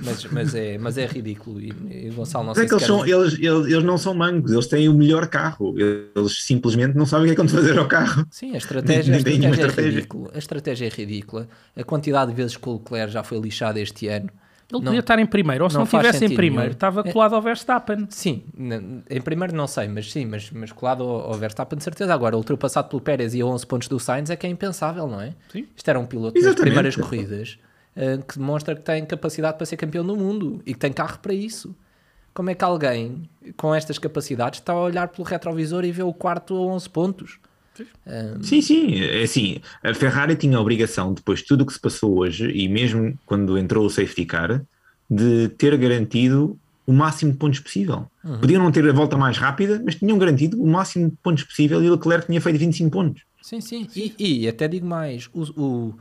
[0.02, 3.06] Mas, mas, é, mas é ridículo e, e Gonçalo não sei é que eles, são,
[3.06, 7.30] eles, eles, eles, não são mancos, eles têm o melhor carro, eles simplesmente não sabem
[7.30, 8.26] o que é que fazer ao carro.
[8.30, 10.30] Sim, a estratégia, a estratégia, é ridícula.
[10.34, 11.48] A estratégia é ridícula.
[11.76, 14.30] A quantidade de vezes que o Leclerc já foi lixado este ano.
[14.72, 16.72] Ele não, podia estar em primeiro, ou se não, não estivesse em primeiro, nenhum.
[16.72, 18.06] estava é- colado ao Verstappen.
[18.08, 18.44] Sim,
[19.10, 22.14] em primeiro não sei, mas sim, mas, mas colado ao, Verstappen de certeza.
[22.14, 25.20] Agora, ultrapassado pelo Pérez e a 11 pontos do Sainz é que é impensável, não
[25.20, 25.34] é?
[25.50, 25.66] Sim.
[25.76, 26.56] Isto era um piloto Exatamente.
[26.56, 27.58] das primeiras corridas
[27.96, 31.18] uh, que demonstra que tem capacidade para ser campeão do mundo e que tem carro
[31.18, 31.74] para isso.
[32.32, 36.12] Como é que alguém com estas capacidades está a olhar pelo retrovisor e vê o
[36.12, 37.40] quarto a 11 pontos?
[38.06, 38.42] Um...
[38.42, 41.80] Sim, sim, é assim, a Ferrari tinha a obrigação, depois de tudo o que se
[41.80, 44.62] passou hoje, e mesmo quando entrou o safety car,
[45.08, 48.06] de ter garantido o máximo de pontos possível.
[48.24, 48.40] Uhum.
[48.40, 51.82] Podiam não ter a volta mais rápida, mas tinham garantido o máximo de pontos possível
[51.82, 53.22] e o Leclerc tinha feito 25 pontos.
[53.40, 54.12] Sim, sim, sim.
[54.18, 55.94] E, e, até digo mais, o, o,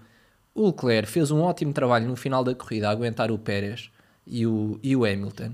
[0.54, 3.90] o, Leclerc fez um ótimo trabalho no final da corrida a aguentar o Pérez
[4.26, 5.52] e o, e o Hamilton,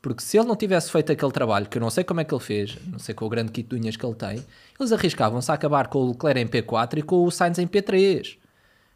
[0.00, 2.32] Porque se ele não tivesse feito aquele trabalho, que eu não sei como é que
[2.32, 4.44] ele fez, não sei com o grande kit de unhas que ele tem,
[4.78, 8.36] eles arriscavam-se a acabar com o Leclerc em P4 e com o Sainz em P3.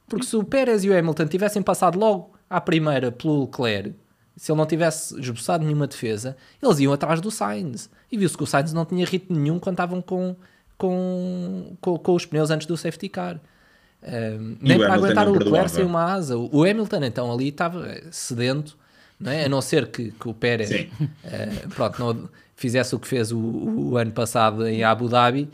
[0.07, 3.95] Porque se o Pérez e o Hamilton tivessem passado logo à primeira pelo Leclerc,
[4.37, 7.91] se ele não tivesse esboçado nenhuma defesa, eles iam atrás do Sainz.
[8.11, 10.37] E viu-se que o Sainz não tinha ritmo nenhum quando estavam com,
[10.79, 13.41] com, com, com os pneus antes do safety car.
[14.03, 16.37] Um, nem para aguentar o Leclerc sem uma asa.
[16.37, 18.77] O Hamilton, então, ali estava sedento,
[19.23, 19.45] não é?
[19.45, 23.39] a não ser que, que o Pérez uh, pronto, não fizesse o que fez o,
[23.39, 25.49] o ano passado em Abu Dhabi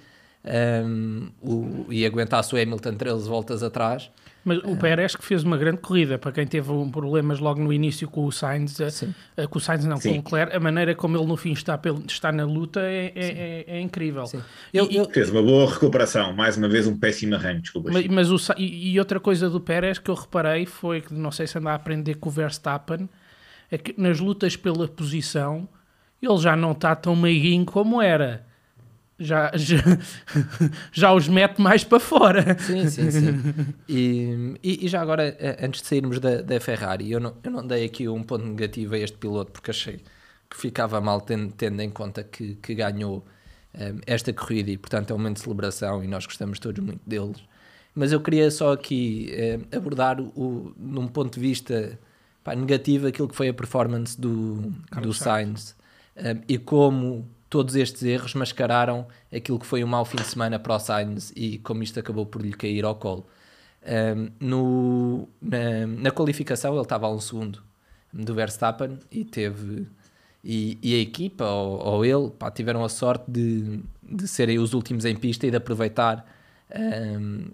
[0.44, 4.10] um, o, e aguentasse o Hamilton 13 voltas atrás.
[4.44, 7.70] Mas o Pérez que fez uma grande corrida, para quem teve um problemas logo no
[7.70, 8.78] início com o Sainz,
[9.36, 10.22] a, com o Sainz não, Sim.
[10.22, 13.26] com o Leclerc, a maneira como ele no fim está, está na luta é, é,
[13.26, 14.24] é, é incrível.
[14.72, 17.90] Eu, fez uma boa recuperação, mais uma vez um péssimo arranque, desculpa.
[17.92, 21.30] Mas, mas o, e, e, outra coisa do Pérez que eu reparei foi que, não
[21.30, 23.08] sei se anda a aprender com o Verstappen,
[23.70, 25.68] é que nas lutas pela posição
[26.20, 28.48] ele já não está tão meiguinho como era
[29.18, 29.78] já, já,
[30.92, 32.56] já os mete mais para fora.
[32.58, 33.74] Sim, sim, sim.
[33.88, 37.66] E, e, já agora, eh, antes de sairmos da, da, Ferrari, eu não, eu não
[37.66, 40.00] dei aqui um ponto negativo a este piloto porque achei
[40.48, 43.26] que ficava mal tendo, tendo em conta que, que ganhou
[43.74, 46.82] um, eh, esta corrida e, portanto, é um momento de celebração e nós gostamos todos
[46.82, 47.38] muito deles.
[47.94, 51.98] Mas eu queria só aqui um, eh, abordar, o, num ponto de vista
[52.42, 54.72] pá, negativo, aquilo que foi a performance do,
[55.02, 55.76] do Sainz
[56.16, 60.58] um, e como todos estes erros mascararam aquilo que foi um mau fim de semana
[60.58, 63.26] para o Sainz e como isto acabou por lhe cair ao colo.
[63.86, 67.62] Um, no, na, na, qualificação ele estava a um segundo
[68.12, 69.86] do Verstappen e teve
[70.42, 74.74] e, e a equipa ou, ou ele pá, tiveram a sorte de, de serem os
[74.74, 76.26] últimos em pista e de aproveitar
[76.76, 77.46] um,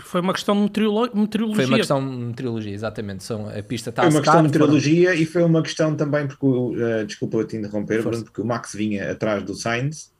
[0.00, 1.54] foi uma questão de meteorologia.
[1.54, 3.24] Foi uma questão de meteorologia, exatamente.
[3.24, 5.22] São, a pista está Foi uma questão de meteorologia foram...
[5.22, 9.10] e foi uma questão também, porque, uh, desculpa te interromper, Bruno, porque o Max vinha
[9.10, 10.12] atrás do Sainz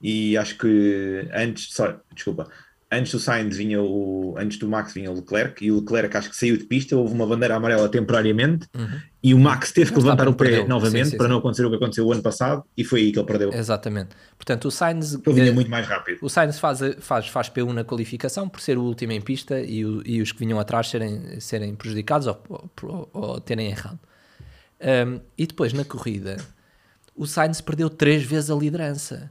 [0.00, 2.48] e acho que antes, só, desculpa,
[2.90, 6.30] antes do Sainz vinha o, antes do Max vinha o Leclerc e o Leclerc acho
[6.30, 9.00] que saiu de pista, houve uma bandeira amarela temporariamente uhum.
[9.22, 10.68] e o Max teve que Mas levantar o pé perdeu.
[10.68, 11.30] novamente sim, sim, para sim.
[11.30, 13.52] não acontecer o que aconteceu o ano passado e foi aí que ele perdeu.
[13.52, 14.10] Exatamente.
[14.36, 16.18] Portanto, o Sainz ele vinha muito mais rápido.
[16.20, 19.84] O Sainz faz, faz, faz P1 na qualificação por ser o último em pista e,
[19.84, 22.42] o, e os que vinham atrás serem, serem prejudicados ou,
[22.82, 23.98] ou, ou terem errado.
[24.80, 26.38] Um, e depois na corrida,
[27.14, 29.30] o Sainz perdeu três vezes a liderança.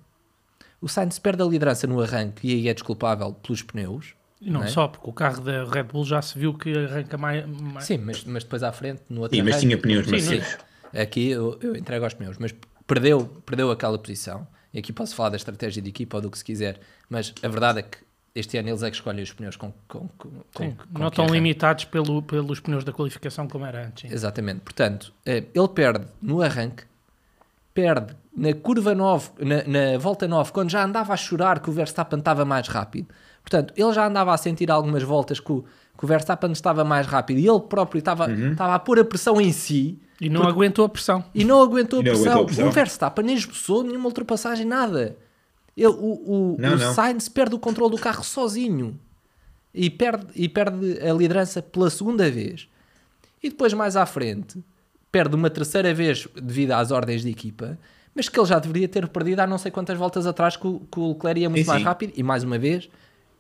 [0.82, 4.14] O Sainz perde a liderança no arranque e aí é desculpável pelos pneus.
[4.42, 4.70] E não, não é?
[4.70, 7.46] só, porque o carro da Red Bull já se viu que arranca mais.
[7.46, 7.86] mais...
[7.86, 10.58] Sim, mas, mas depois à frente, no outro Sim, arranque, mas tinha pneus macios.
[10.94, 12.56] Aqui eu, eu entrego aos pneus, mas
[12.88, 14.48] perdeu, perdeu aquela posição.
[14.74, 17.48] E aqui posso falar da estratégia de equipa ou do que se quiser, mas a
[17.48, 17.98] verdade é que
[18.36, 21.26] este ano eles é que escolhem os pneus com, com, com, sim, com não tão
[21.28, 24.10] limitados pelo, pelos pneus da qualificação como era antes.
[24.10, 24.16] Sim.
[24.16, 24.62] Exatamente.
[24.62, 26.84] Portanto, eh, ele perde no arranque,
[27.80, 31.74] perde na curva 9, na, na, volta 9, quando já andava a chorar que o
[31.74, 33.08] Verstappen estava mais rápido.
[33.42, 35.64] Portanto, ele já andava a sentir algumas voltas que o,
[35.98, 38.52] que o Verstappen estava mais rápido e ele próprio estava, uhum.
[38.52, 40.00] estava a pôr a pressão em si.
[40.22, 40.54] E não porque...
[40.54, 41.24] aguentou a pressão.
[41.34, 42.32] E não aguentou, a, não pressão.
[42.32, 42.68] aguentou a pressão.
[42.68, 45.18] O Verstappen nem esboçou nenhuma ultrapassagem, nada.
[45.76, 46.94] Ele, o o, não, o não.
[46.94, 49.00] Sainz perde o controle do carro sozinho
[49.74, 52.68] e perde, e perde a liderança pela segunda vez.
[53.42, 54.62] E depois, mais à frente,
[55.12, 57.78] perde uma terceira vez devido às ordens de equipa
[58.16, 60.82] mas que ele já deveria ter perdido há não sei quantas voltas atrás que o,
[60.92, 61.86] que o Leclerc ia muito sim, mais sim.
[61.86, 62.90] rápido e mais uma vez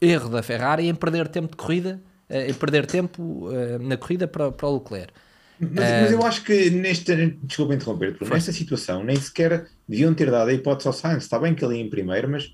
[0.02, 4.28] erro da Ferrari em perder tempo de corrida eh, em perder tempo uh, na corrida
[4.28, 5.12] para, para o Leclerc.
[5.60, 10.50] Mas, mas, eu acho que nesta desculpa interromper, nesta situação nem sequer deviam ter dado
[10.50, 12.54] a hipótese ao Sainz, está bem que ele ia em primeiro mas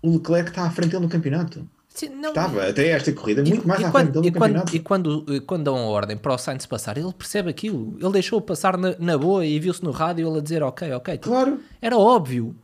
[0.00, 3.64] o Leclerc está à frente dele no campeonato Sim, não, Estava até esta corrida muito
[3.64, 6.34] e, mais e à quando, frente e quando, e quando, quando dão a ordem para
[6.34, 7.96] o Sainz passar, ele percebe aquilo.
[7.98, 11.16] Ele deixou passar na, na boa e viu-se no rádio ele a dizer ok, ok.
[11.16, 11.58] Claro.
[11.80, 12.54] Era óbvio.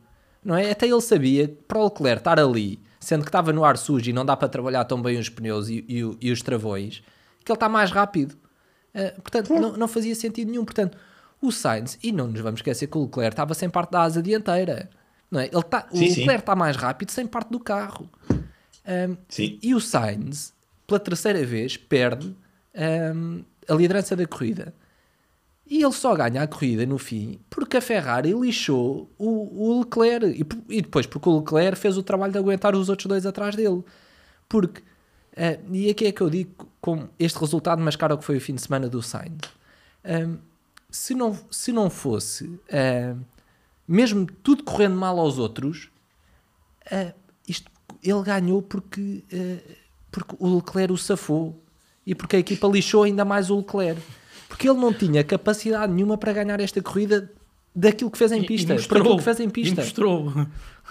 [0.45, 0.69] Não é?
[0.69, 4.13] Até ele sabia para o Leclerc estar ali, sendo que estava no ar sujo e
[4.13, 7.01] não dá para trabalhar tão bem os pneus e, e, e os travões,
[7.43, 8.33] que ele está mais rápido.
[8.93, 9.61] Uh, portanto, claro.
[9.63, 10.63] não, não fazia sentido nenhum.
[10.63, 10.95] Portanto,
[11.41, 14.21] o Sainz, e não nos vamos esquecer que o Leclerc estava sem parte da asa
[14.21, 14.91] dianteira.
[15.31, 15.45] Não é?
[15.51, 18.07] Ele tá, sim, o Leclerc está mais rápido sem parte do carro.
[18.85, 19.17] Um,
[19.61, 20.53] e o Sainz,
[20.85, 22.35] pela terceira vez, perde
[23.15, 24.73] um, a liderança da corrida.
[25.65, 30.25] E ele só ganha a corrida no fim porque a Ferrari lixou o, o Leclerc.
[30.27, 33.55] E, e, depois porque o Leclerc fez o trabalho de aguentar os outros dois atrás
[33.55, 33.83] dele.
[34.49, 38.37] Porque, uh, e aqui é que eu digo, com este resultado mascara o que foi
[38.37, 39.39] o fim de semana do Sainz.
[40.05, 40.37] Um,
[40.91, 43.19] se, não, se não fosse, uh,
[43.87, 45.89] mesmo tudo correndo mal aos outros,
[46.91, 47.13] uh,
[47.47, 47.71] isto
[48.03, 49.71] ele ganhou porque, uh,
[50.11, 51.59] porque o Leclerc o safou
[52.05, 54.01] e porque a equipa lixou ainda mais o Leclerc.
[54.49, 57.31] Porque ele não tinha capacidade nenhuma para ganhar esta corrida
[57.75, 59.81] daquilo que fez em E- e pista, mostrou, que fez em E pista.
[59.81, 60.31] mostrou.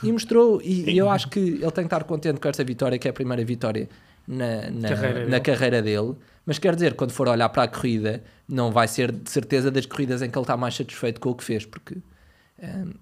[0.02, 2.98] E mostrou, e, e eu acho que ele tem que estar contente com esta vitória,
[2.98, 3.88] que é a primeira vitória
[4.26, 5.40] na, na, Carreira na dele.
[5.40, 6.14] carreira dele.
[6.44, 9.86] Mas quer dizer, quando for olhar para a corrida, não vai ser de certeza das
[9.86, 11.98] corridas em que ele está mais satisfeito com o que fez, porque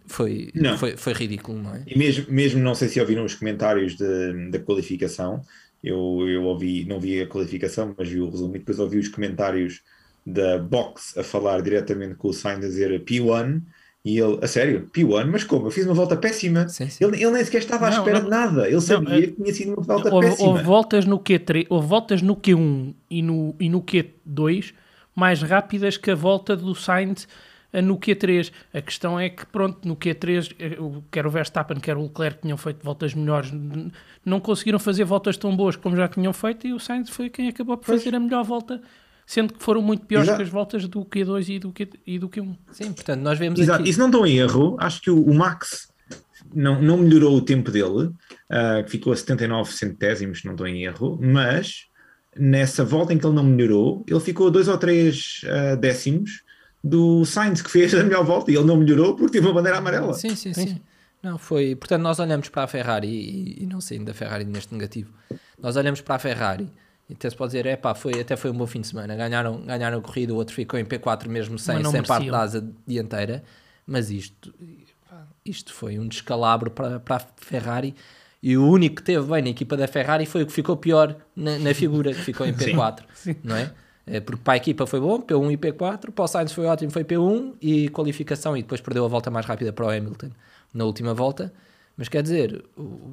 [0.07, 0.77] foi, Não.
[0.79, 1.83] foi, foi ridículo, não é?
[1.87, 5.42] E mesmo, mesmo não sei se ouviram os comentários de- da qualificação,
[5.83, 9.09] eu, eu ouvi, não vi a qualificação, mas vi o resumo e depois ouvi os
[9.09, 9.83] comentários
[10.25, 13.62] da box a falar diretamente com o Sainz a dizer P1
[14.05, 15.66] e ele, a sério, P1, mas como?
[15.66, 16.68] Eu fiz uma volta péssima.
[16.68, 17.05] Sim, sim.
[17.05, 18.25] Ele, ele nem sequer estava à Não, espera não.
[18.25, 20.49] de nada, ele sabia é- que tinha sido uma volta Houve, péssima.
[20.49, 24.75] houve voltas no Q3, houve voltas no Q1 e no, e no Q2
[25.14, 27.27] mais rápidas que a volta do Sainz
[27.73, 28.51] no Q3.
[28.75, 32.41] A questão é que, pronto, no Q3, eh, o- quer o Verstappen, quer o Leclerc
[32.43, 33.53] tinham feito voltas melhores,
[34.25, 37.49] não conseguiram fazer voltas tão boas como já tinham feito e o Sainz foi quem
[37.49, 38.81] acabou por fazer a melhor volta,
[39.27, 40.39] sendo que foram muito piores Exato.
[40.39, 42.57] que as voltas do Q2 e do, Q, e do Q1.
[42.73, 43.91] Sim, portanto, nós vemos Exato, aqui.
[43.91, 45.89] e se não estou em erro, acho que o, o Max
[46.55, 48.11] não, não melhorou o tempo dele,
[48.51, 51.87] ah, que ficou a 79 centésimos, não estou em erro, mas
[52.37, 55.43] nessa volta em que ele não melhorou, ele ficou a 2 ou 3
[55.81, 56.43] décimos
[56.83, 59.79] do Sainz, que fez a melhor volta, e ele não melhorou porque teve uma bandeira
[59.79, 60.14] amarela.
[60.14, 60.69] Sim, sim, Sim, sim.
[60.75, 60.81] sim.
[61.23, 61.75] Não, foi.
[61.77, 65.12] Portanto, nós olhamos para a Ferrari e, e não saindo da Ferrari neste negativo.
[65.61, 66.71] Nós olhamos para a Ferrari
[67.09, 69.14] e até se pode dizer, é pá, foi, até foi um bom fim de semana.
[69.14, 72.66] Ganharam, ganharam a corrida, o outro ficou em P4 mesmo sem, sem parte da asa
[72.87, 73.43] dianteira.
[73.87, 74.55] Mas isto,
[75.45, 77.95] isto foi um descalabro para, para a Ferrari.
[78.43, 81.16] E o único que teve bem na equipa da Ferrari foi o que ficou pior
[81.37, 83.01] na, na figura, que ficou em P4.
[83.45, 83.71] Não é?
[84.07, 86.91] É, Porque para a equipa foi bom, P1 e P4, para o Sainz foi ótimo,
[86.91, 90.31] foi P1 e qualificação, e depois perdeu a volta mais rápida para o Hamilton
[90.75, 91.53] na última volta.
[91.97, 93.11] Mas quer dizer, o,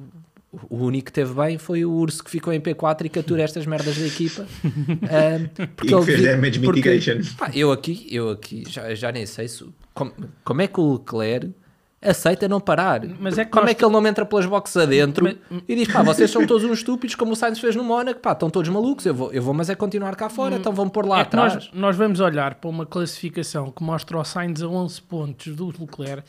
[0.70, 3.66] o único que teve bem foi o Urso que ficou em P4 e captura estas
[3.66, 4.46] merdas da equipa.
[4.64, 7.20] Ahm, porque E ele fez damage porque- mitigation.
[7.36, 10.94] pá, eu aqui, eu aqui já, já nem sei se, como, como é que o
[10.94, 11.50] Leclerc
[12.00, 13.00] aceita não parar.
[13.18, 15.88] Mas é como nós- é que ele não entra pelas boxes adentro Mas- e diz,
[15.92, 18.68] pá, vocês são todos uns estúpidos como o Sainz fez no Mónaco, pá, estão todos
[18.70, 21.22] malucos, eu vou, eu vou mas é continuar cá fora, então vão pôr lá é
[21.22, 21.54] atrás.
[21.54, 25.66] nós, nós vamos olhar para uma classificação que mostra o Sainz a 11 pontos do
[25.66, 26.22] Leclerc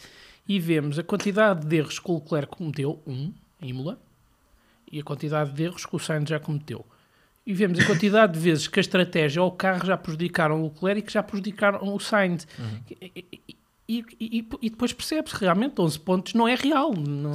[0.48, 4.00] e vemos a quantidade de erros que o Leclerc cometeu, um, Imola,
[4.92, 6.84] e a quantidade de erros que o Sainz já cometeu.
[7.46, 10.66] E vemos a quantidade de vezes que a estratégia ou o carro já prejudicaram o
[10.66, 12.48] Leclerc e que já prejudicaram o Sainz.
[12.90, 13.49] E,
[13.98, 16.94] e- e- e- depois percebe-se realmente 11 pontos não é real.
[16.96, 17.32] Não,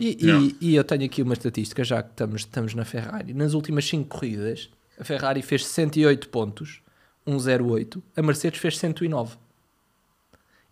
[0.00, 0.42] E, Não.
[0.42, 3.32] e- e eu tenho aqui uma estatística, já que estamos, estamos na Ferrari.
[3.34, 4.68] Nas últimas 5 corridas,
[4.98, 6.80] a Ferrari fez 108 pontos,
[7.26, 9.36] 108, a Mercedes fez 109.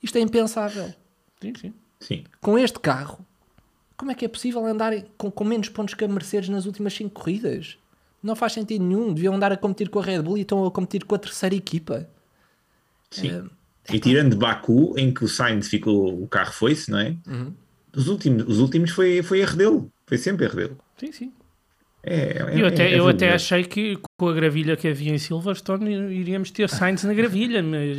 [0.03, 0.92] Isto é impensável.
[1.40, 1.75] Sim, sim.
[2.01, 2.25] Sim.
[2.40, 3.25] Com este carro,
[3.96, 6.92] como é que é possível andar com, com menos pontos que a Mercedes nas últimas
[6.94, 7.79] 5 corridas?
[8.20, 9.12] Não faz sentido nenhum.
[9.14, 11.55] Deviam andar a competir com a Red Bull e estão a competir com a terceira
[11.55, 12.09] equipa.
[13.11, 13.48] Sim.
[13.90, 17.16] E tirando Baku, em que o Sainz ficou, o carro foi-se, não é?
[17.27, 17.53] Uhum.
[17.97, 19.83] Os últimos, os últimos foi, foi erro dele.
[20.07, 20.77] Foi sempre erro dele.
[20.99, 21.33] sim, sim.
[22.05, 25.18] É, é- Eu até, é eu até achei que com a gravilha que havia em
[25.18, 27.97] Silverstone iríamos ter Sainz na gravilha, mas,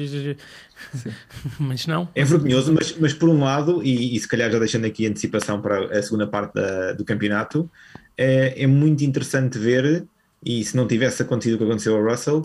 [1.60, 2.10] mas não.
[2.16, 5.10] É vergonhoso, mas, mas por um lado, e, e se calhar já deixando aqui a
[5.10, 7.70] antecipação para a segunda parte da- do campeonato,
[8.18, 10.06] é, é muito interessante ver,
[10.46, 12.42] e se não tivesse acontecido o que aconteceu ao Russell,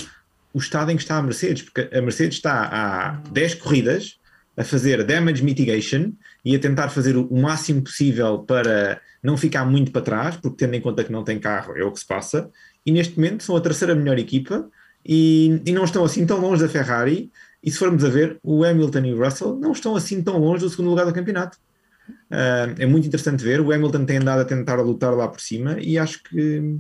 [0.53, 4.19] o estado em que está a Mercedes, porque a Mercedes está há 10 corridas
[4.57, 6.13] a fazer damage mitigation
[6.45, 10.75] e a tentar fazer o, máximo possível para não ficar muito para trás, porque tendo
[10.75, 12.51] em conta que não tem carro, é o que se passa,
[12.85, 14.69] e neste momento são a terceira melhor equipa
[15.07, 17.31] e, e não estão assim tão longe da Ferrari.
[17.63, 20.63] E se formos a ver, o Hamilton e o Russell não estão assim tão longe
[20.63, 21.59] do segundo lugar do campeonato.
[22.31, 23.61] Ah, é muito interessante ver.
[23.61, 26.79] O Hamilton tem andado a tentar lutar lá por cima e acho que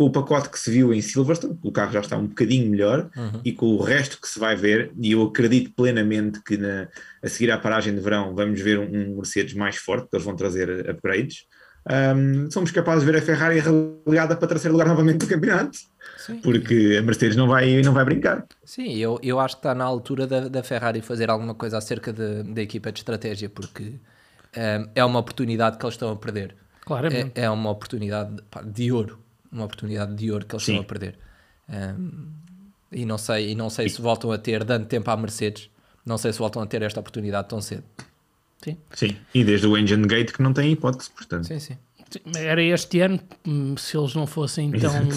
[0.00, 3.10] com o pacote que se viu em Silverstone, o carro já está um bocadinho melhor
[3.14, 3.42] Uhum.
[3.44, 6.88] e com o resto que se vai ver, e eu acredito plenamente que na-
[7.22, 10.24] a seguir à paragem de verão vamos ver um, um Mercedes mais forte, que eles
[10.24, 11.44] vão trazer upgrades.
[11.86, 15.76] Ahm, somos capazes de ver a Ferrari relegada para terceiro lugar novamente do campeonato,
[16.16, 16.40] Sim.
[16.40, 18.46] porque a Mercedes não vai, não vai brincar.
[18.64, 22.10] Sim, eu, eu acho que está na altura da, da Ferrari fazer alguma coisa acerca
[22.10, 23.96] de- da equipa de estratégia, porque
[24.56, 26.56] ehm, é uma oportunidade que eles estão a perder.
[26.86, 27.32] Claramente.
[27.38, 29.18] É, é uma oportunidade pá, de ouro,
[29.50, 30.72] uma oportunidade de ouro que eles Sim.
[30.72, 31.18] estão a perder.
[31.68, 32.28] Ehm,
[32.92, 35.70] e não sei, e não sei se voltam a ter, dando tempo à Mercedes,
[36.04, 37.84] não sei se voltam a ter esta oportunidade tão cedo.
[38.62, 38.76] Sim.
[38.92, 41.46] Sim, e desde o Engine Gate que não tem hipótese, portanto.
[41.46, 41.78] Sim, sim.
[42.10, 45.08] Sim, Era este ano, hum, se eles não fossem tão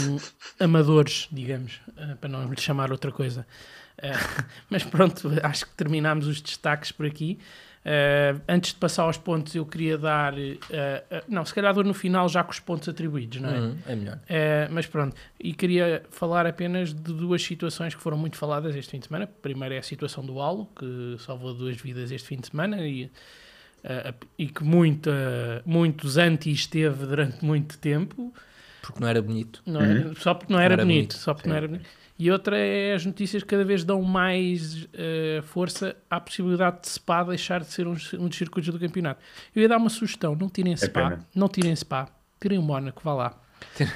[0.59, 3.45] amadores, digamos, eh, para não lhe chamar outra coisa.
[3.97, 4.11] Eh,
[4.69, 7.39] Mas pronto, acho que terminámos os destaques por aqui.
[7.83, 10.33] Uh, antes de passar aos pontos, eu queria dar.
[10.33, 13.59] Uh, uh, não, se calhar dou no final já com os pontos atribuídos, não é?
[13.59, 14.19] Uhum, é melhor.
[14.71, 18.99] mas pronto, e queria falar apenas de duas situações que foram muito faladas este fim
[18.99, 19.27] de semana.
[19.27, 23.11] Primeiro é a situação do Halo, que salvou duas vidas este fim de semana e,
[24.37, 28.33] e que muita, muitos antes teve durante muito tempo.
[28.81, 29.61] Porque não era bonito.
[29.65, 30.15] Não uhum.
[30.15, 31.17] Só porque não era, não era bonito, bonito.
[31.17, 31.49] Só porque Sim.
[31.49, 31.89] não era bonito.
[32.17, 36.89] E outra é as notícias que cada vez dão mais uh, força à possibilidade de
[36.89, 39.19] SPA deixar de ser um, um dos circuitos do campeonato.
[39.55, 42.07] Eu ia dar uma sugestão: não tirem SPA, é não tirem SPA,
[42.39, 43.39] tirem o Mónaco, vá lá.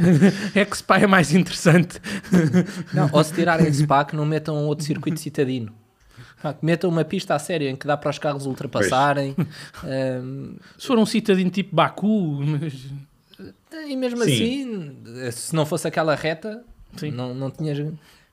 [0.55, 2.01] é que SPA é mais interessante.
[2.93, 5.73] Não, ou se tirarem SPA, que não metam outro circuito citadino.
[6.43, 9.35] Ah, que metam uma pista a sério em que dá para os carros ultrapassarem.
[9.83, 10.55] Um...
[10.77, 12.39] Se for um citadino tipo Baku.
[12.43, 12.73] Mas...
[13.87, 14.95] E mesmo Sim.
[15.25, 16.63] assim, se não fosse aquela reta,
[16.97, 17.11] Sim.
[17.11, 17.77] Não, não, tinhas,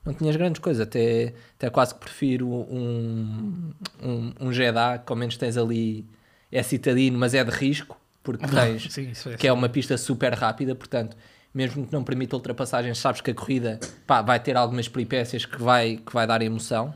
[0.03, 0.81] não tinhas grandes coisas.
[0.81, 6.05] Até, até quase que prefiro um, um, um Jeddah, que ao menos tens ali,
[6.51, 10.33] é citadino, mas é de risco, porque tens, Sim, é que é uma pista super
[10.33, 11.15] rápida, portanto,
[11.53, 15.61] mesmo que não permita ultrapassagens, sabes que a corrida pá, vai ter algumas peripécias que
[15.61, 16.93] vai, que vai dar emoção.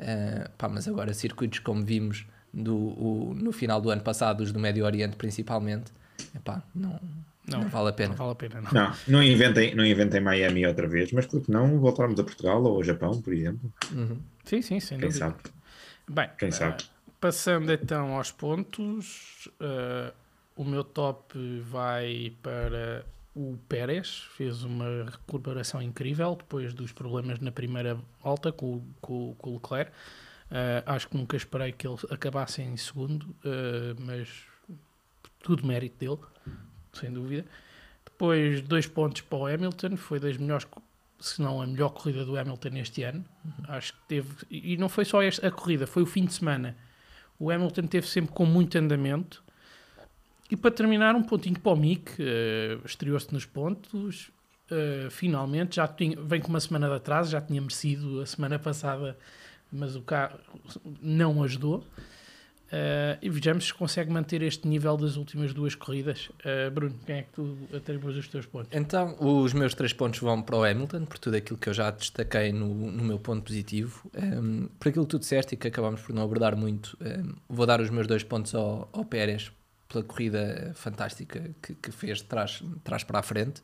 [0.00, 4.50] Uh, pá, mas agora circuitos como vimos do, o, no final do ano passado, os
[4.50, 5.92] do Médio Oriente principalmente,
[6.34, 6.98] epá, não,
[7.50, 8.08] não, não, vale a pena.
[8.10, 8.72] Não vale a pena, não.
[8.72, 12.76] Não, não inventem, não inventem Miami outra vez, mas porque não voltarmos a Portugal ou
[12.76, 13.72] ao Japão, por exemplo?
[13.92, 14.20] Uhum.
[14.44, 15.26] Sim, sim, sem Quem dúvida.
[15.26, 15.36] sabe?
[16.08, 16.84] Bem, Quem uh, sabe?
[17.20, 20.12] passando então aos pontos, uh,
[20.56, 27.52] o meu top vai para o Pérez, fez uma recuperação incrível depois dos problemas na
[27.52, 29.90] primeira volta com, com, com o Leclerc.
[30.50, 33.34] Uh, acho que nunca esperei que ele acabasse em segundo,
[34.04, 34.28] mas
[35.42, 36.18] tudo mérito dele
[36.92, 37.44] sem dúvida.
[38.04, 40.66] Depois, dois pontos para o Hamilton, foi das melhores,
[41.18, 43.24] se não a melhor corrida do Hamilton este ano.
[43.68, 46.76] Acho que teve, e não foi só a corrida, foi o fim de semana.
[47.38, 49.42] O Hamilton teve sempre com muito andamento.
[50.50, 54.30] E para terminar, um pontinho para o Mick, uh, estreou-se nos pontos.
[54.70, 58.58] Uh, finalmente, já tinha, vem com uma semana de atraso, já tinha merecido a semana
[58.58, 59.16] passada,
[59.72, 60.38] mas o carro
[61.00, 61.84] não ajudou.
[62.70, 66.30] Uh, e vejamos se consegue manter este nível das últimas duas corridas.
[66.38, 68.70] Uh, Bruno, quem é que tu atribuis os teus pontos?
[68.72, 71.90] Então, os meus três pontos vão para o Hamilton, por tudo aquilo que eu já
[71.90, 74.08] destaquei no, no meu ponto positivo.
[74.14, 77.06] Um, ehm, por aquilo que tu disseste e que acabámos por não abordar muito, um,
[77.06, 79.50] ehm, vou dar os meus dois pontos ao, ao Pérez
[79.88, 83.62] pela corrida fantástica que, que fez de trás, de trás para a frente.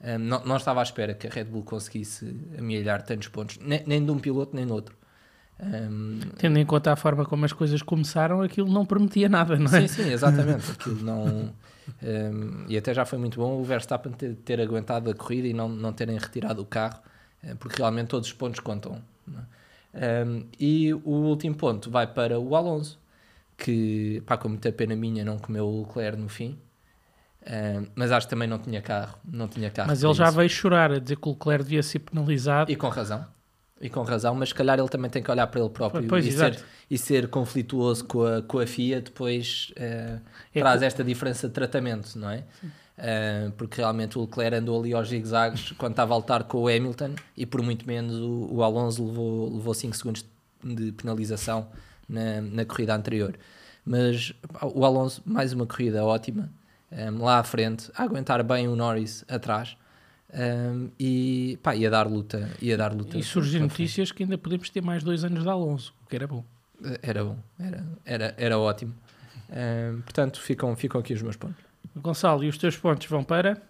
[0.00, 3.58] Um, ehm, não, não, estava à espera que a Red Bull conseguisse amealhar tantos pontos,
[3.58, 4.96] nem, nem de um piloto nem do outro.
[5.58, 6.20] Um...
[6.36, 9.86] Tendo em conta a forma como as coisas começaram, aquilo não prometia nada, não é?
[9.86, 10.70] Sim, sim, exatamente.
[10.72, 11.52] Aquilo não.
[12.02, 15.52] Um, e até já foi muito bom o Verstappen ter, ter, aguentado a corrida e
[15.52, 17.00] não, não terem retirado o carro,
[17.42, 19.00] eh, porque realmente todos os pontos contam.
[19.94, 20.24] É?
[20.24, 22.98] Um, e o último ponto vai para o Alonso,
[23.56, 26.58] que, pá, com muita pena minha, não comeu o Leclerc no fim.
[27.46, 29.16] Um, mas acho que também não tinha carro.
[29.24, 32.00] Não tinha carro mas ele já veio chorar a dizer que o Leclerc devia ser
[32.00, 32.70] penalizado.
[32.70, 33.24] E com razão.
[33.80, 36.26] E com razão, mas se calhar ele também tem que olhar para ele próprio pois,
[36.26, 36.58] e, ser,
[36.90, 40.20] e ser conflituoso com a, com a FIA depois uh,
[40.54, 42.44] é traz esta diferença de tratamento, não é?
[42.96, 46.68] Uh, porque realmente o Leclerc andou ali aos zigzags quando estava a lutar com o
[46.68, 50.24] Hamilton e por muito menos o, o Alonso levou, levou 5 segundos
[50.64, 51.68] de penalização
[52.08, 53.36] na, na corrida anterior.
[53.84, 54.32] Mas
[54.74, 56.50] o Alonso, mais uma corrida ótima,
[56.90, 59.76] um, eh, lá à frente, a aguentar bem o Norris atrás.
[60.36, 62.50] Um, e pá, ia dar luta.
[62.60, 65.94] Ia dar luta e surgem notícias que ainda podemos ter mais dois anos de Alonso,
[66.04, 66.44] o que era bom.
[67.02, 68.94] Era bom, era, era, era ótimo.
[69.48, 71.64] Um, portanto, ficam, ficam aqui os meus pontos.
[71.96, 73.62] Gonçalo, e os teus pontos vão para?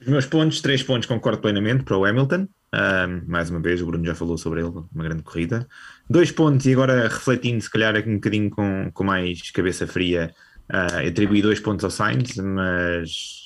[0.00, 2.48] Os meus pontos, três pontos, concordo plenamente para o Hamilton.
[2.74, 5.68] Um, mais uma vez, o Bruno já falou sobre ele, uma grande corrida.
[6.10, 10.34] Dois pontos, e agora refletindo, se calhar, um bocadinho com, com mais cabeça fria,
[10.68, 13.41] uh, atribuí dois pontos ao Sainz, mas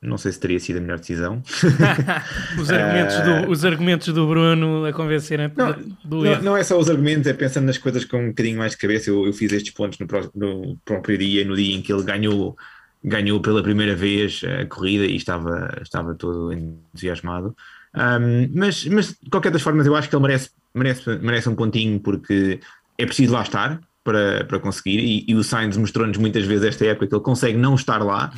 [0.00, 1.42] não sei se teria sido a melhor decisão.
[2.60, 5.72] os, argumentos do, ah, os argumentos do Bruno a convencerem não,
[6.04, 8.72] do não, não, é só os argumentos, é pensando nas coisas com um bocadinho mais
[8.72, 9.10] de cabeça.
[9.10, 12.56] Eu, eu fiz estes pontos no, no, próprio dia, no dia em que ele ganhou,
[13.02, 17.56] ganhou pela primeira vez a corrida e estava, estava todo entusiasmado.
[17.94, 21.56] Um, mas, mas, de qualquer das formas, eu acho que ele merece, merece, merece um
[21.56, 22.60] pontinho porque
[22.96, 26.86] é preciso lá estar para, para conseguir, e, e o Sainz mostrou-nos muitas vezes esta
[26.86, 28.32] época que ele consegue não estar lá,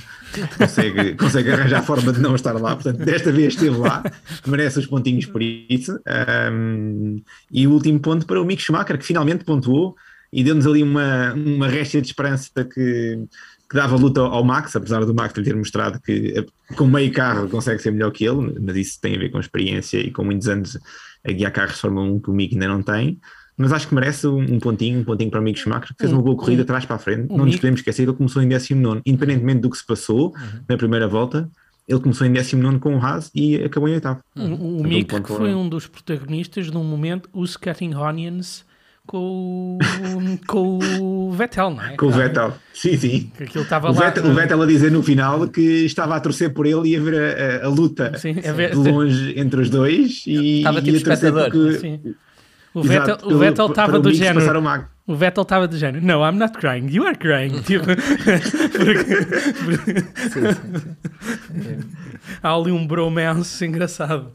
[0.59, 4.03] consegue, consegue arranjar forma de não estar lá, portanto, desta vez esteve lá,
[4.45, 5.97] merece os pontinhos por isso.
[6.53, 9.95] Um, e o último ponto para o Mick Schumacher, que finalmente pontuou
[10.33, 13.25] e deu-nos ali uma, uma réstia de esperança que,
[13.71, 16.45] que dava luta ao Max, apesar do Max ter mostrado que
[16.75, 19.99] com meio carro consegue ser melhor que ele, mas isso tem a ver com experiência
[19.99, 20.77] e com muitos anos
[21.25, 23.21] a guiar carros de Fórmula 1 que o Mick ainda não tem.
[23.57, 26.17] Mas acho que merece um, pontinho, um pontinho para o Mick Schumacher, que fez Um-
[26.17, 27.29] uma boa corrida atrás para a frente.
[27.31, 30.35] não nos podemos esquecer que ele começou em 19, independentemente do que se passou
[30.69, 31.49] na primeira volta.
[31.89, 34.21] Ele começou em 19 com o Haas e acabou em oitavo.
[34.37, 37.95] O, o Portanto, Mick um que foi um dos protagonistas de um momento, os Cutting
[37.95, 38.65] Onions
[39.07, 39.79] com, o-
[40.47, 41.97] com o Vettel, não é?
[41.97, 42.55] Com o Vettel.
[42.73, 43.33] Sim, sim.
[43.37, 44.05] Que aquilo estava O lá.
[44.07, 47.01] Vettel, o Vettel a dizer no final que estava a torcer por ele e a
[47.01, 50.79] ver a, a- a luta Sim, a ver- de longe entre os dois e, Estava
[50.79, 51.51] e tipo a torcer espectador.
[51.51, 52.15] porque- Sim.
[52.73, 54.41] O Exato, Vettel, o pelo- Vettel estava o do género.
[54.41, 56.05] passar o O Vettel estava do género.
[56.07, 56.87] No, I'm not crying.
[56.89, 57.61] You are crying.
[57.67, 59.15] Tipo, porque-
[60.29, 61.79] Sim, sim, sim.
[62.43, 64.31] há ali um bromance engraçado.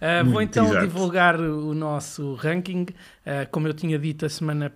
[0.00, 0.86] Ah, vou então exato.
[0.86, 2.86] divulgar o nosso ranking.
[3.24, 4.70] Ah, como eu tinha dito a semana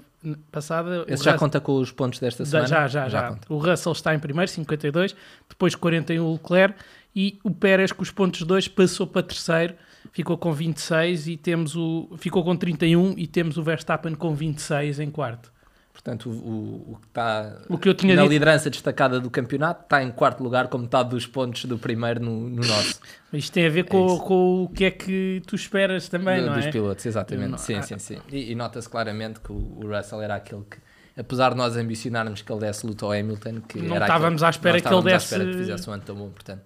[0.51, 2.66] passada, o Esse já conta com os pontos desta Da- semana?
[2.68, 3.28] já, já, já.
[3.28, 3.53] conta.
[3.53, 5.14] O Russell está em primeiro, 52,
[5.49, 6.74] depois 41 o Leclerc
[7.14, 9.74] e o Pérez com os pontos 2 passou para terceiro,
[10.12, 15.01] ficou com 26 e temos o ficou com 31 e temos o Verstappen com 26
[15.01, 15.53] em quarto.
[15.92, 19.28] Portanto, o, o, o que está O que eu tinha na dito- liderança destacada do
[19.28, 23.01] campeonato está em quarto lugar com metade dos pontos do primeiro no, no nosso.
[23.32, 24.22] Isto tem a ver com, isso.
[24.22, 26.70] com o que é que tu esperas também, do- não dos é?
[26.70, 27.51] pilotos, exatamente.
[27.51, 27.82] Não- sim, ah.
[27.82, 28.18] sim, sim.
[28.30, 30.78] E, e nota-se claramente que o, Russell era aquele que,
[31.20, 34.51] apesar de nós ambicionarmos que ele desse luta ao Hamilton, que Não estávamos aquele- à
[34.51, 36.62] espera que ele estávamos à desse- espera que fizesse um ano tão bom, portanto.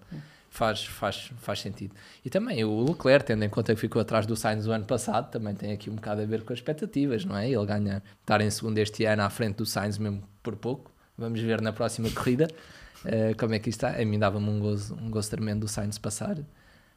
[0.55, 1.93] Faz, faz, faz sentido.
[2.23, 5.29] E também o Leclerc, tendo em conta que ficou atrás do Sainz o ano passado,
[5.29, 7.49] também tem aqui um bocado a ver com as expectativas, não é?
[7.49, 10.89] Ele ganha, estar em segundo este ano à frente do Sainz mesmo por pouco.
[11.17, 12.47] Vamos ver na próxima corrida
[13.03, 14.01] eh, como é que isto está.
[14.01, 16.37] A mim dava-me um gozo, um gozo tremendo do Sainz passar,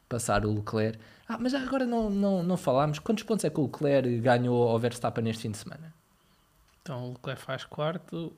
[0.07, 0.97] passar o Leclerc.
[1.27, 2.99] Ah, mas agora não, não, não falámos.
[2.99, 5.93] Quantos pontos é que o Leclerc ganhou ao Verstappen neste fim de semana?
[6.81, 8.31] Então o Leclerc faz quarto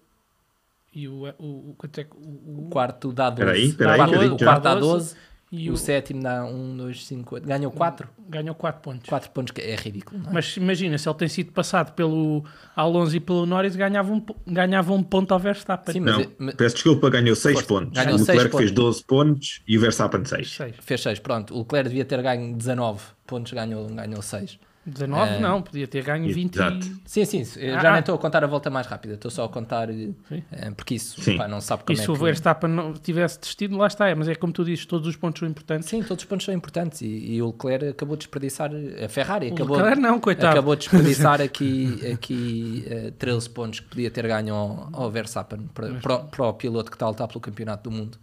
[0.93, 3.41] e o, o, o, é que- o, O quarto dá 12.
[3.41, 5.15] Espera aí, espera o quarto, o dá 12, 12.
[5.51, 7.47] e o, o, sétimo dá 1, 2, 5, 8.
[7.47, 8.09] Ganhou 4?
[8.29, 9.09] ganhou 4 pontos.
[9.09, 10.21] 4 pontos, que é ridículo.
[10.21, 10.33] Não é?
[10.33, 12.43] Mas imagina, se ele tem sido passado pelo
[12.75, 15.93] Alonso e pelo Norris, ganhava um, ganhava um ponto ao Verstappen.
[15.93, 17.67] Sim, mas, Não, mas peço desculpa, ganhou 6 Força.
[17.67, 17.93] pontos.
[17.93, 18.71] Ganhou o Leclerc fez pontos.
[18.71, 20.51] 12 pontos e o Verstappen 6.
[20.55, 20.75] Seis.
[20.81, 21.19] fez 6.
[21.19, 24.59] Pronto, o Leclerc devia ter ganho 19 pontos, ganhou, ganhou 6.
[24.83, 25.39] 19 É.
[25.39, 26.87] não, podia ter ganho 20 Exato.
[27.05, 27.91] Sim, sim, eu Ah, já ah.
[27.91, 30.09] nem estou a contar a volta mais rápida, estou só a contar eh,
[30.51, 31.37] eh, porque isso Sim.
[31.37, 32.19] pá, não sabe como E é se o que...
[32.23, 35.39] Verstappen não tivesse desistido, lá está, é, mas é como tu dizes, todos os pontos
[35.39, 35.87] são importantes.
[35.87, 37.05] Sim, todos os pontos são importantes e,
[37.35, 38.71] e o Leclerc acabou de desperdiçar
[39.03, 40.47] a Ferrari, O acabou, Leclerc não, coitado.
[40.47, 45.69] acabou de desperdiçar aqui, aqui eh, 13 pontos que podia ter ganho ao, ao Verstappen
[45.73, 48.17] para, para, o- para o piloto que está a lutar pelo campeonato do mundo.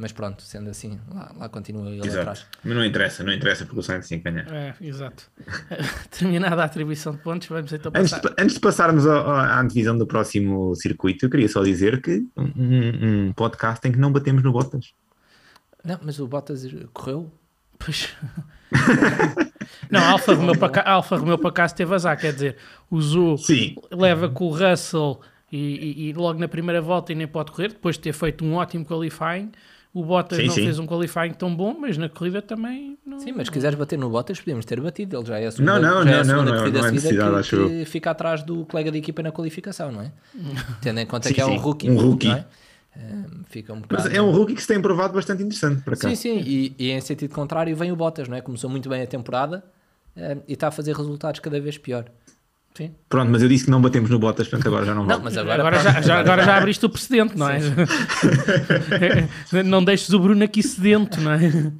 [0.00, 2.38] Mas pronto, sendo assim, lá, lá continua ele atrás.
[2.38, 2.58] Exato.
[2.62, 4.46] Mas não interessa, não interessa porque o Sainz que ganhar.
[4.52, 5.28] É, exato.
[6.16, 8.28] Terminada a atribuição de pontos, vamos então Antes passar.
[8.28, 12.24] de, antes de passarmos ao- à antevisão do próximo circuito, eu queria só dizer que
[12.36, 14.92] um, um podcast em que não batemos no Bottas.
[15.84, 17.32] Não, mas o Bottas correu.
[17.76, 18.14] Pois.
[19.90, 22.56] não, a Alfa Romeo para cá, a Alfa Romeo para cá teve azar, quer dizer,
[22.90, 25.20] usou, Sim, leva com o Russell
[25.50, 28.44] e, e- e logo na primeira volta e nem pode correr, depois de ter feito
[28.44, 29.50] um ótimo qualifying.
[29.98, 30.62] O Bottas Sim, não sim.
[30.62, 33.18] fez um qualifying tão bom, mas na corrida também não.
[33.18, 35.16] Sim, mas se quiseres bater no Bottas, podíamos ter batido.
[35.16, 36.86] Ele já é a segunda, Não, não, já é a não, segunda não, corrida não
[36.86, 40.12] é seguida necessidade, que, que fica atrás do colega de equipa na qualificação, não é?
[40.80, 41.90] Tendo em conta Sim, que é um rookie.
[41.90, 42.28] um rookie.
[42.28, 42.44] não é?
[43.48, 44.04] Fica um bocado.
[44.04, 46.08] mas é um rookie que se tem provado bastante interessante para cá.
[46.08, 48.40] Sim, sim, e, e em sentido contrário vem o Bottas, não é?
[48.40, 49.64] Começou muito bem a temporada
[50.16, 52.04] eh, e está a fazer resultados cada vez pior.
[52.78, 52.92] Sim.
[53.08, 55.22] Pronto, mas eu disse que não batemos no Botas, portanto agora já não Não, vale.
[55.24, 57.58] mas agora, Agora, já, já- agora já abriste o precedente, não é?
[59.64, 61.72] não deixes o Bruno aqui sedento, não é?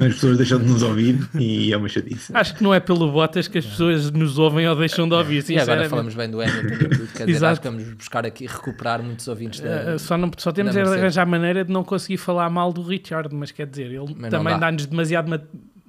[0.00, 2.30] As pessoas deixam de nos ouvir e é uma chatice.
[2.34, 5.44] Acho que não é pelo Bottas que as pessoas nos ouvem ou deixam de ouvir.
[5.48, 8.46] E agora falamos bem do Hamilton e tudo, quer dizer, acho que vamos buscar aqui,
[8.46, 11.72] recuperar muitos ouvintes da, Uh, só, não, só temos da é de arranjar maneira de
[11.72, 14.58] não conseguir falar mal do Richard, mas quer dizer, ele Mas não também dá.
[14.58, 15.40] dá-nos demasiado ma-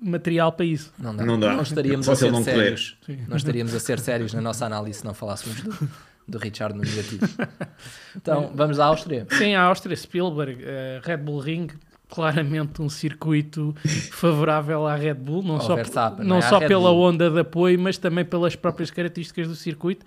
[0.01, 0.93] material para isso.
[0.97, 1.25] Não dá.
[1.25, 1.53] Não dá.
[1.53, 2.97] Não estaríamos Só a ser sérios.
[3.27, 5.89] Não estaríamos a ser sérios na nossa análise se não falássemos do,
[6.27, 7.27] do Richard no negativo.
[8.15, 9.27] Então, vamos à Áustria.
[9.29, 10.67] Sim, a Áustria, Spielberg, uh,
[11.03, 11.67] Red Bull Ring,
[12.09, 13.75] claramente um circuito
[14.11, 16.41] favorável à Red Bull, não Ao só, Verstappen, não não é?
[16.41, 17.01] Só Red pela Bull.
[17.09, 20.03] onda de apoio, mas também pelas próprias características do circuito.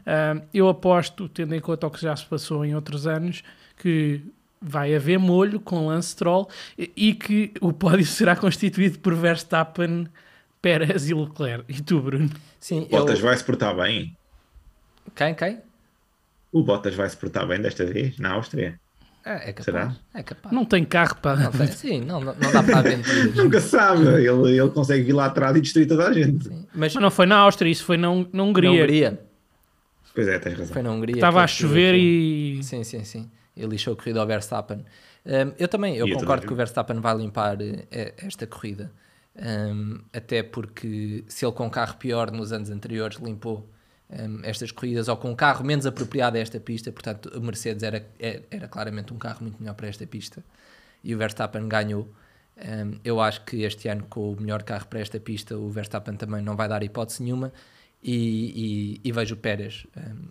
[0.00, 3.42] Uh, eu aposto, tendo em conta o que já se passou em outros anos,
[3.76, 4.22] que
[4.60, 10.06] vai haver molho com Lance Stroll e, e que o pódio será constituído por Verstappen,
[10.60, 11.64] Pérez e Leclerc.
[11.68, 12.30] E tu, Bruno?
[12.58, 13.24] Sim, O Bottas eu...
[13.24, 14.16] vai se portar bem.
[15.14, 15.58] Quem, quem?
[16.52, 18.78] O Bottas vai se portar bem desta vez, na Áustria.
[19.24, 19.64] É, é capaz.
[19.64, 19.96] Será?
[20.14, 20.54] É capaz.
[20.54, 21.36] Não tem carro para...
[21.36, 23.34] Não tem- sim, não, não dá para aventuras.
[23.36, 26.44] Nunca se sabe, ele, ele consegue vir lá atrás e destruir toda a gente.
[26.44, 26.66] Sim.
[26.74, 28.70] Mas Mas não foi na Áustria, isso foi na, na na Hungria.
[28.70, 29.20] Hungria.
[30.14, 30.72] Pois é, tens razão.
[30.72, 31.16] Foi na Hungria.
[31.16, 32.60] Estava a fez chover e...
[32.62, 33.30] Sim, sim, sim.
[33.58, 34.84] Ele lixou a corrida ao Verstappen.
[35.26, 36.46] Um, eu também, eu E eu concordo também.
[36.46, 38.90] que o Verstappen vai limpar eh, esta corrida.
[39.36, 43.68] um, até porque se ele com carro pior nos anos anteriores limpou
[44.10, 47.82] um, estas corridas ou com um carro menos apropriado a esta pista, portanto o Mercedes
[47.82, 50.42] era, era, era claramente um carro muito melhor para esta pista
[51.04, 52.12] e o Verstappen ganhou.
[52.56, 56.16] Um, eu acho que este ano, com o melhor carro para esta pista, o Verstappen
[56.16, 57.52] também não vai dar hipótese nenhuma.
[58.02, 59.84] E, e, e vejo o Pérez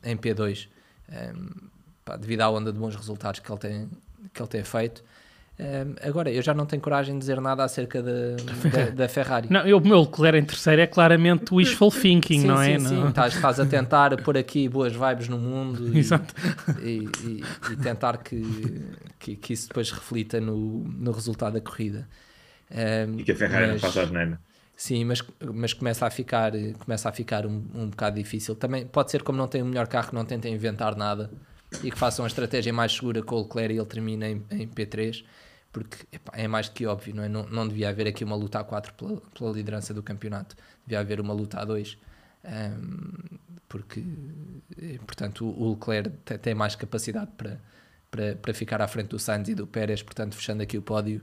[0.03, 0.69] em P2
[1.09, 1.67] um,
[2.07, 3.89] pá, devido à onda de bons resultados que ele tem,
[4.33, 5.03] que ele tem feito.
[5.59, 8.11] Um, agora, eu já não tenho coragem de dizer nada acerca da,
[8.71, 9.47] da, da Ferrari.
[9.51, 12.79] Não, eu, o meu Leclerc em terceiro é claramente wishful thinking, sim, não sim, é?
[12.79, 13.09] Sim, não.
[13.09, 16.33] Estás, estás a tentar pôr aqui boas vibes no mundo e, Exato.
[16.79, 18.41] e, e, e tentar que,
[19.19, 22.07] que, que, isso depois reflita no, no resultado da corrida.
[22.71, 24.39] Um, e que a Ferrari mas, não faça a geneira.
[24.75, 25.23] Sim, mas,
[25.55, 28.55] mas começa a ficar, começa a ficar um, um bocado difícil.
[28.55, 31.31] Também pode ser como não tem o melhor carro, que não tentem inventar nada
[31.83, 34.67] e que façam a estratégia mais segura com o Leclerc e ele termina em, em
[34.67, 35.23] P3,
[35.71, 37.29] porque epá, é mais do que óbvio, não, é?
[37.29, 40.55] não, não devia haver aqui uma luta a 4 pela, pela liderança do campeonato,
[40.85, 41.97] devia haver uma luta a 2.
[42.45, 43.37] Um,
[43.67, 44.01] porque,
[45.05, 47.59] portanto, o Leclerc tem, tem mais capacidade para,
[48.09, 51.21] para, para ficar à frente do Sainz e do Pérez, portanto, fechando aqui o pódio,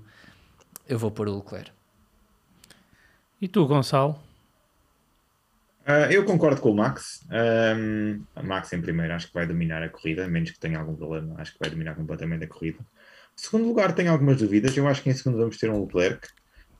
[0.87, 1.73] eu vou pôr o Leclerc.
[3.41, 4.21] E tu, Gonçalo?
[5.87, 7.27] Uh, eu concordo com o Max.
[7.31, 10.97] Um, a Max em primeiro acho que vai dominar a corrida, menos que tenha algum
[10.97, 12.79] problema, acho que vai dominar completamente a corrida.
[13.37, 14.75] Segundo lugar, tenho algumas dúvidas.
[14.77, 16.29] Eu acho que em segundo vamos ter um Leclerc.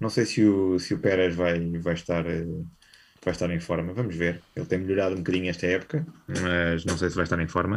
[0.01, 3.93] Não sei se o, se o Pérez vai, vai, estar, vai estar em forma.
[3.93, 4.41] Vamos ver.
[4.57, 7.75] Ele tem melhorado um bocadinho esta época, mas não sei se vai estar em forma.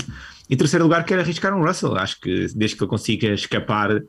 [0.50, 1.98] Em terceiro lugar, quero arriscar um Russell.
[1.98, 4.02] Acho que desde que ele consiga escapar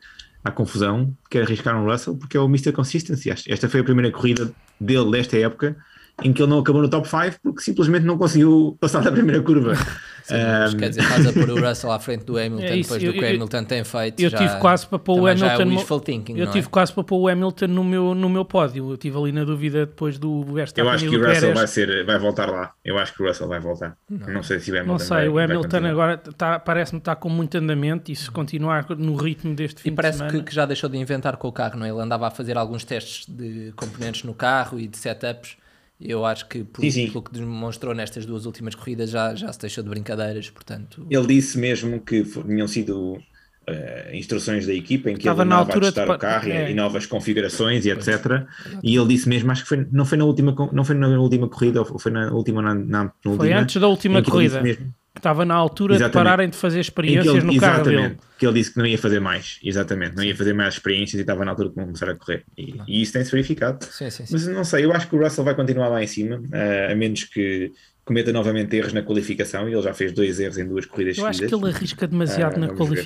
[0.44, 2.72] à confusão, quero arriscar um Russell porque é o Mr.
[2.72, 3.30] Consistency.
[3.30, 5.76] Esta foi a primeira corrida dele desta época
[6.22, 9.40] em que ele não acabou no top 5 porque simplesmente não conseguiu passar da primeira
[9.42, 9.74] curva.
[10.28, 10.76] Sim, um...
[10.78, 13.12] Quer dizer, estás a pôr o Russell à frente do Hamilton É isso, depois eu-
[13.14, 14.20] do que o Hamilton tem feito.
[14.20, 15.64] Eu já- tive quase para pôr o é Hamilton.
[15.64, 16.70] no- wishful thinking, eu não tive é?
[16.70, 18.90] quase para pôr o Hamilton no meu, no meu pódio.
[18.90, 22.04] Eu estive ali na dúvida depois do Verstappen Eu acho que o Russell vai, ser,
[22.04, 22.72] vai voltar lá.
[22.84, 23.96] Eu acho que o Russell vai voltar.
[24.10, 27.30] Não, sei se o Hamilton Não sei, vai, o Hamilton agora tá, parece-me estar com
[27.30, 30.44] muito andamento e se continuar no ritmo deste fim E parece de que, semana...
[30.44, 31.88] que já deixou de inventar com o carro, não é?
[31.88, 35.56] Ele andava a fazer alguns testes de componentes no carro e de setups.
[36.00, 37.10] Eu acho que, por- Sim, sim.
[37.10, 40.48] pelo que demonstrou nestas duas últimas corridas, já, já se deixou de brincadeiras.
[40.50, 43.18] Portanto, Ele disse mesmo que tinham sido
[43.66, 46.16] eh, instruções da equipa em que Estava ele na andava a altura de testar pa-
[46.16, 46.70] o carro e- é.
[46.70, 48.46] e, novas configurações e etc.
[48.82, 51.48] E ele disse mesmo, acho que foi, não, foi na última, não foi na última
[51.48, 54.62] corrida, ou foi na última, na, na Foi penúltima, antes da última corrida.
[54.62, 56.24] mesmo- Estava na altura de Exatamente.
[56.24, 58.16] pararem de fazer que experiências ele, no carro dele.
[58.38, 61.20] que ele disse que não ia fazer mais, exatamente, não ia fazer mais experiências e
[61.22, 62.44] estava na altura de começar a correr.
[62.56, 63.84] E, e isso tem-se verificado.
[63.84, 64.32] sim, sim, sim.
[64.32, 66.94] Mas não sei, eu acho que o Russell vai continuar lá em cima, eh, a
[66.96, 67.72] menos que
[68.04, 71.26] cometa novamente erros na qualificação, e ele já fez dois erros em duas corridas Eu
[71.26, 71.68] acho que seguidas.
[71.68, 73.02] ele arrisca demasiado Ah, na vamos ver.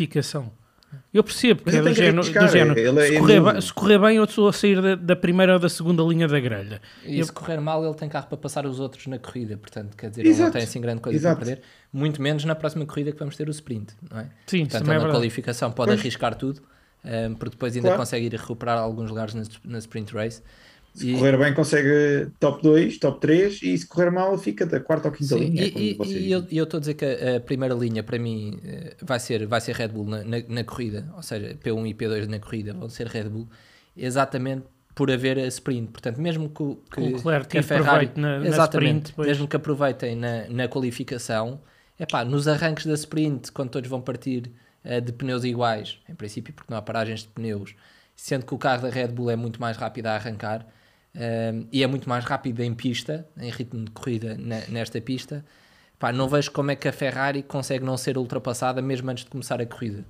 [1.13, 2.79] Eu percebo que é ele do género, do género.
[2.79, 5.55] ele é se, correr bem, se correr bem, eu estou a sair da, da primeira
[5.55, 6.81] ou da segunda linha da grelha.
[7.05, 9.57] E se correr mal, ele tem carro para passar os outros na corrida.
[9.57, 10.53] Portanto, quer dizer, ele não Exato.
[10.53, 11.37] tem assim grande coisa Exato.
[11.37, 11.63] para perder.
[11.93, 14.27] Muito menos na próxima corrida que vamos ter o sprint, não é?
[14.47, 15.13] Sim, Portanto, é ele na verdade.
[15.19, 16.01] qualificação pode Pois.
[16.01, 16.63] arriscar tudo,
[17.05, 18.01] um, porque depois ainda Claro.
[18.01, 20.43] consegue ir recuperar alguns lugares na, na sprint race.
[20.95, 24.79] Se E- correr bem, consegue top 2, top 3, e se correr mal, fica da
[24.79, 25.65] quarta ou quinta Sim, linha.
[25.65, 28.03] e, como e- vocês eu e eu estou a dizer que a, a primeira linha
[28.03, 31.55] para mim eh, vai ser, vai ser Red Bull na, na, na corrida, ou seja,
[31.65, 33.49] P1 e P2 na corrida vão ser Red Bull,
[33.97, 34.65] exatamente
[34.95, 35.91] por haver a sprint.
[35.91, 40.15] Portanto, mesmo que, que, Leclerc que a proveito na- na exatamente, sprint, mesmo que aproveitem
[40.17, 41.61] na, na qualificação,
[41.99, 44.51] epá, nos arranques da sprint, quando todos vão partir
[44.85, 47.75] eh, de pneus iguais, em princípio, porque não há paragens de pneus,
[48.15, 50.67] sendo que o carro da Red Bull é muito mais rápido a arrancar
[51.15, 55.45] um, e é muito mais rápido em pista, em ritmo de corrida ne- nesta pista.
[55.99, 59.31] Pá, não vejo como é que a Ferrari consegue não ser ultrapassada mesmo antes de
[59.31, 60.05] começar a corrida.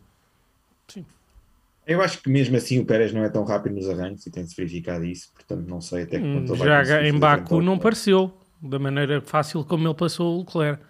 [1.87, 4.55] Eu acho que mesmo assim o Pérez não é tão rápido nos arranques e tem-se
[4.55, 7.79] verificado isso, portanto não sei até que Hum, ponto vai Já conseguir em Baku não
[7.79, 8.33] pareceu
[8.63, 10.83] da maneira fácil como ele passou o Leclerc.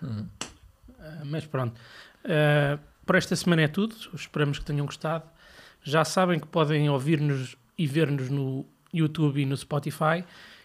[1.00, 1.80] Ah, mas pronto.
[2.24, 3.94] Ah, por esta semana é tudo.
[4.14, 5.24] Esperamos que tenham gostado.
[5.82, 10.24] Já sabem que podem ouvir-nos e ver-nos no YouTube e no Spotify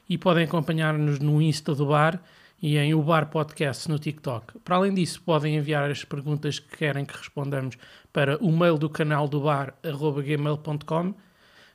[0.10, 2.22] e podem acompanhar-nos no Insta do Bar
[2.62, 4.60] e em O Bar Podcast no TikTok.
[4.60, 7.78] Para além disso, podem enviar as perguntas que querem que respondamos
[8.12, 11.14] para o mail do canal do bar, gmail.com.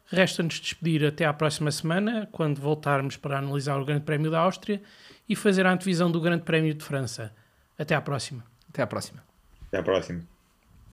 [0.07, 4.83] Resta-nos despedir até à próxima semana, quando voltarmos para analisar o Grande Prémio da Áustria
[5.29, 7.33] e fazer a antevisão do Grande Prémio de França.
[7.79, 8.45] Até à próxima.
[8.69, 9.23] Até à próxima.
[9.69, 10.41] Até à próxima.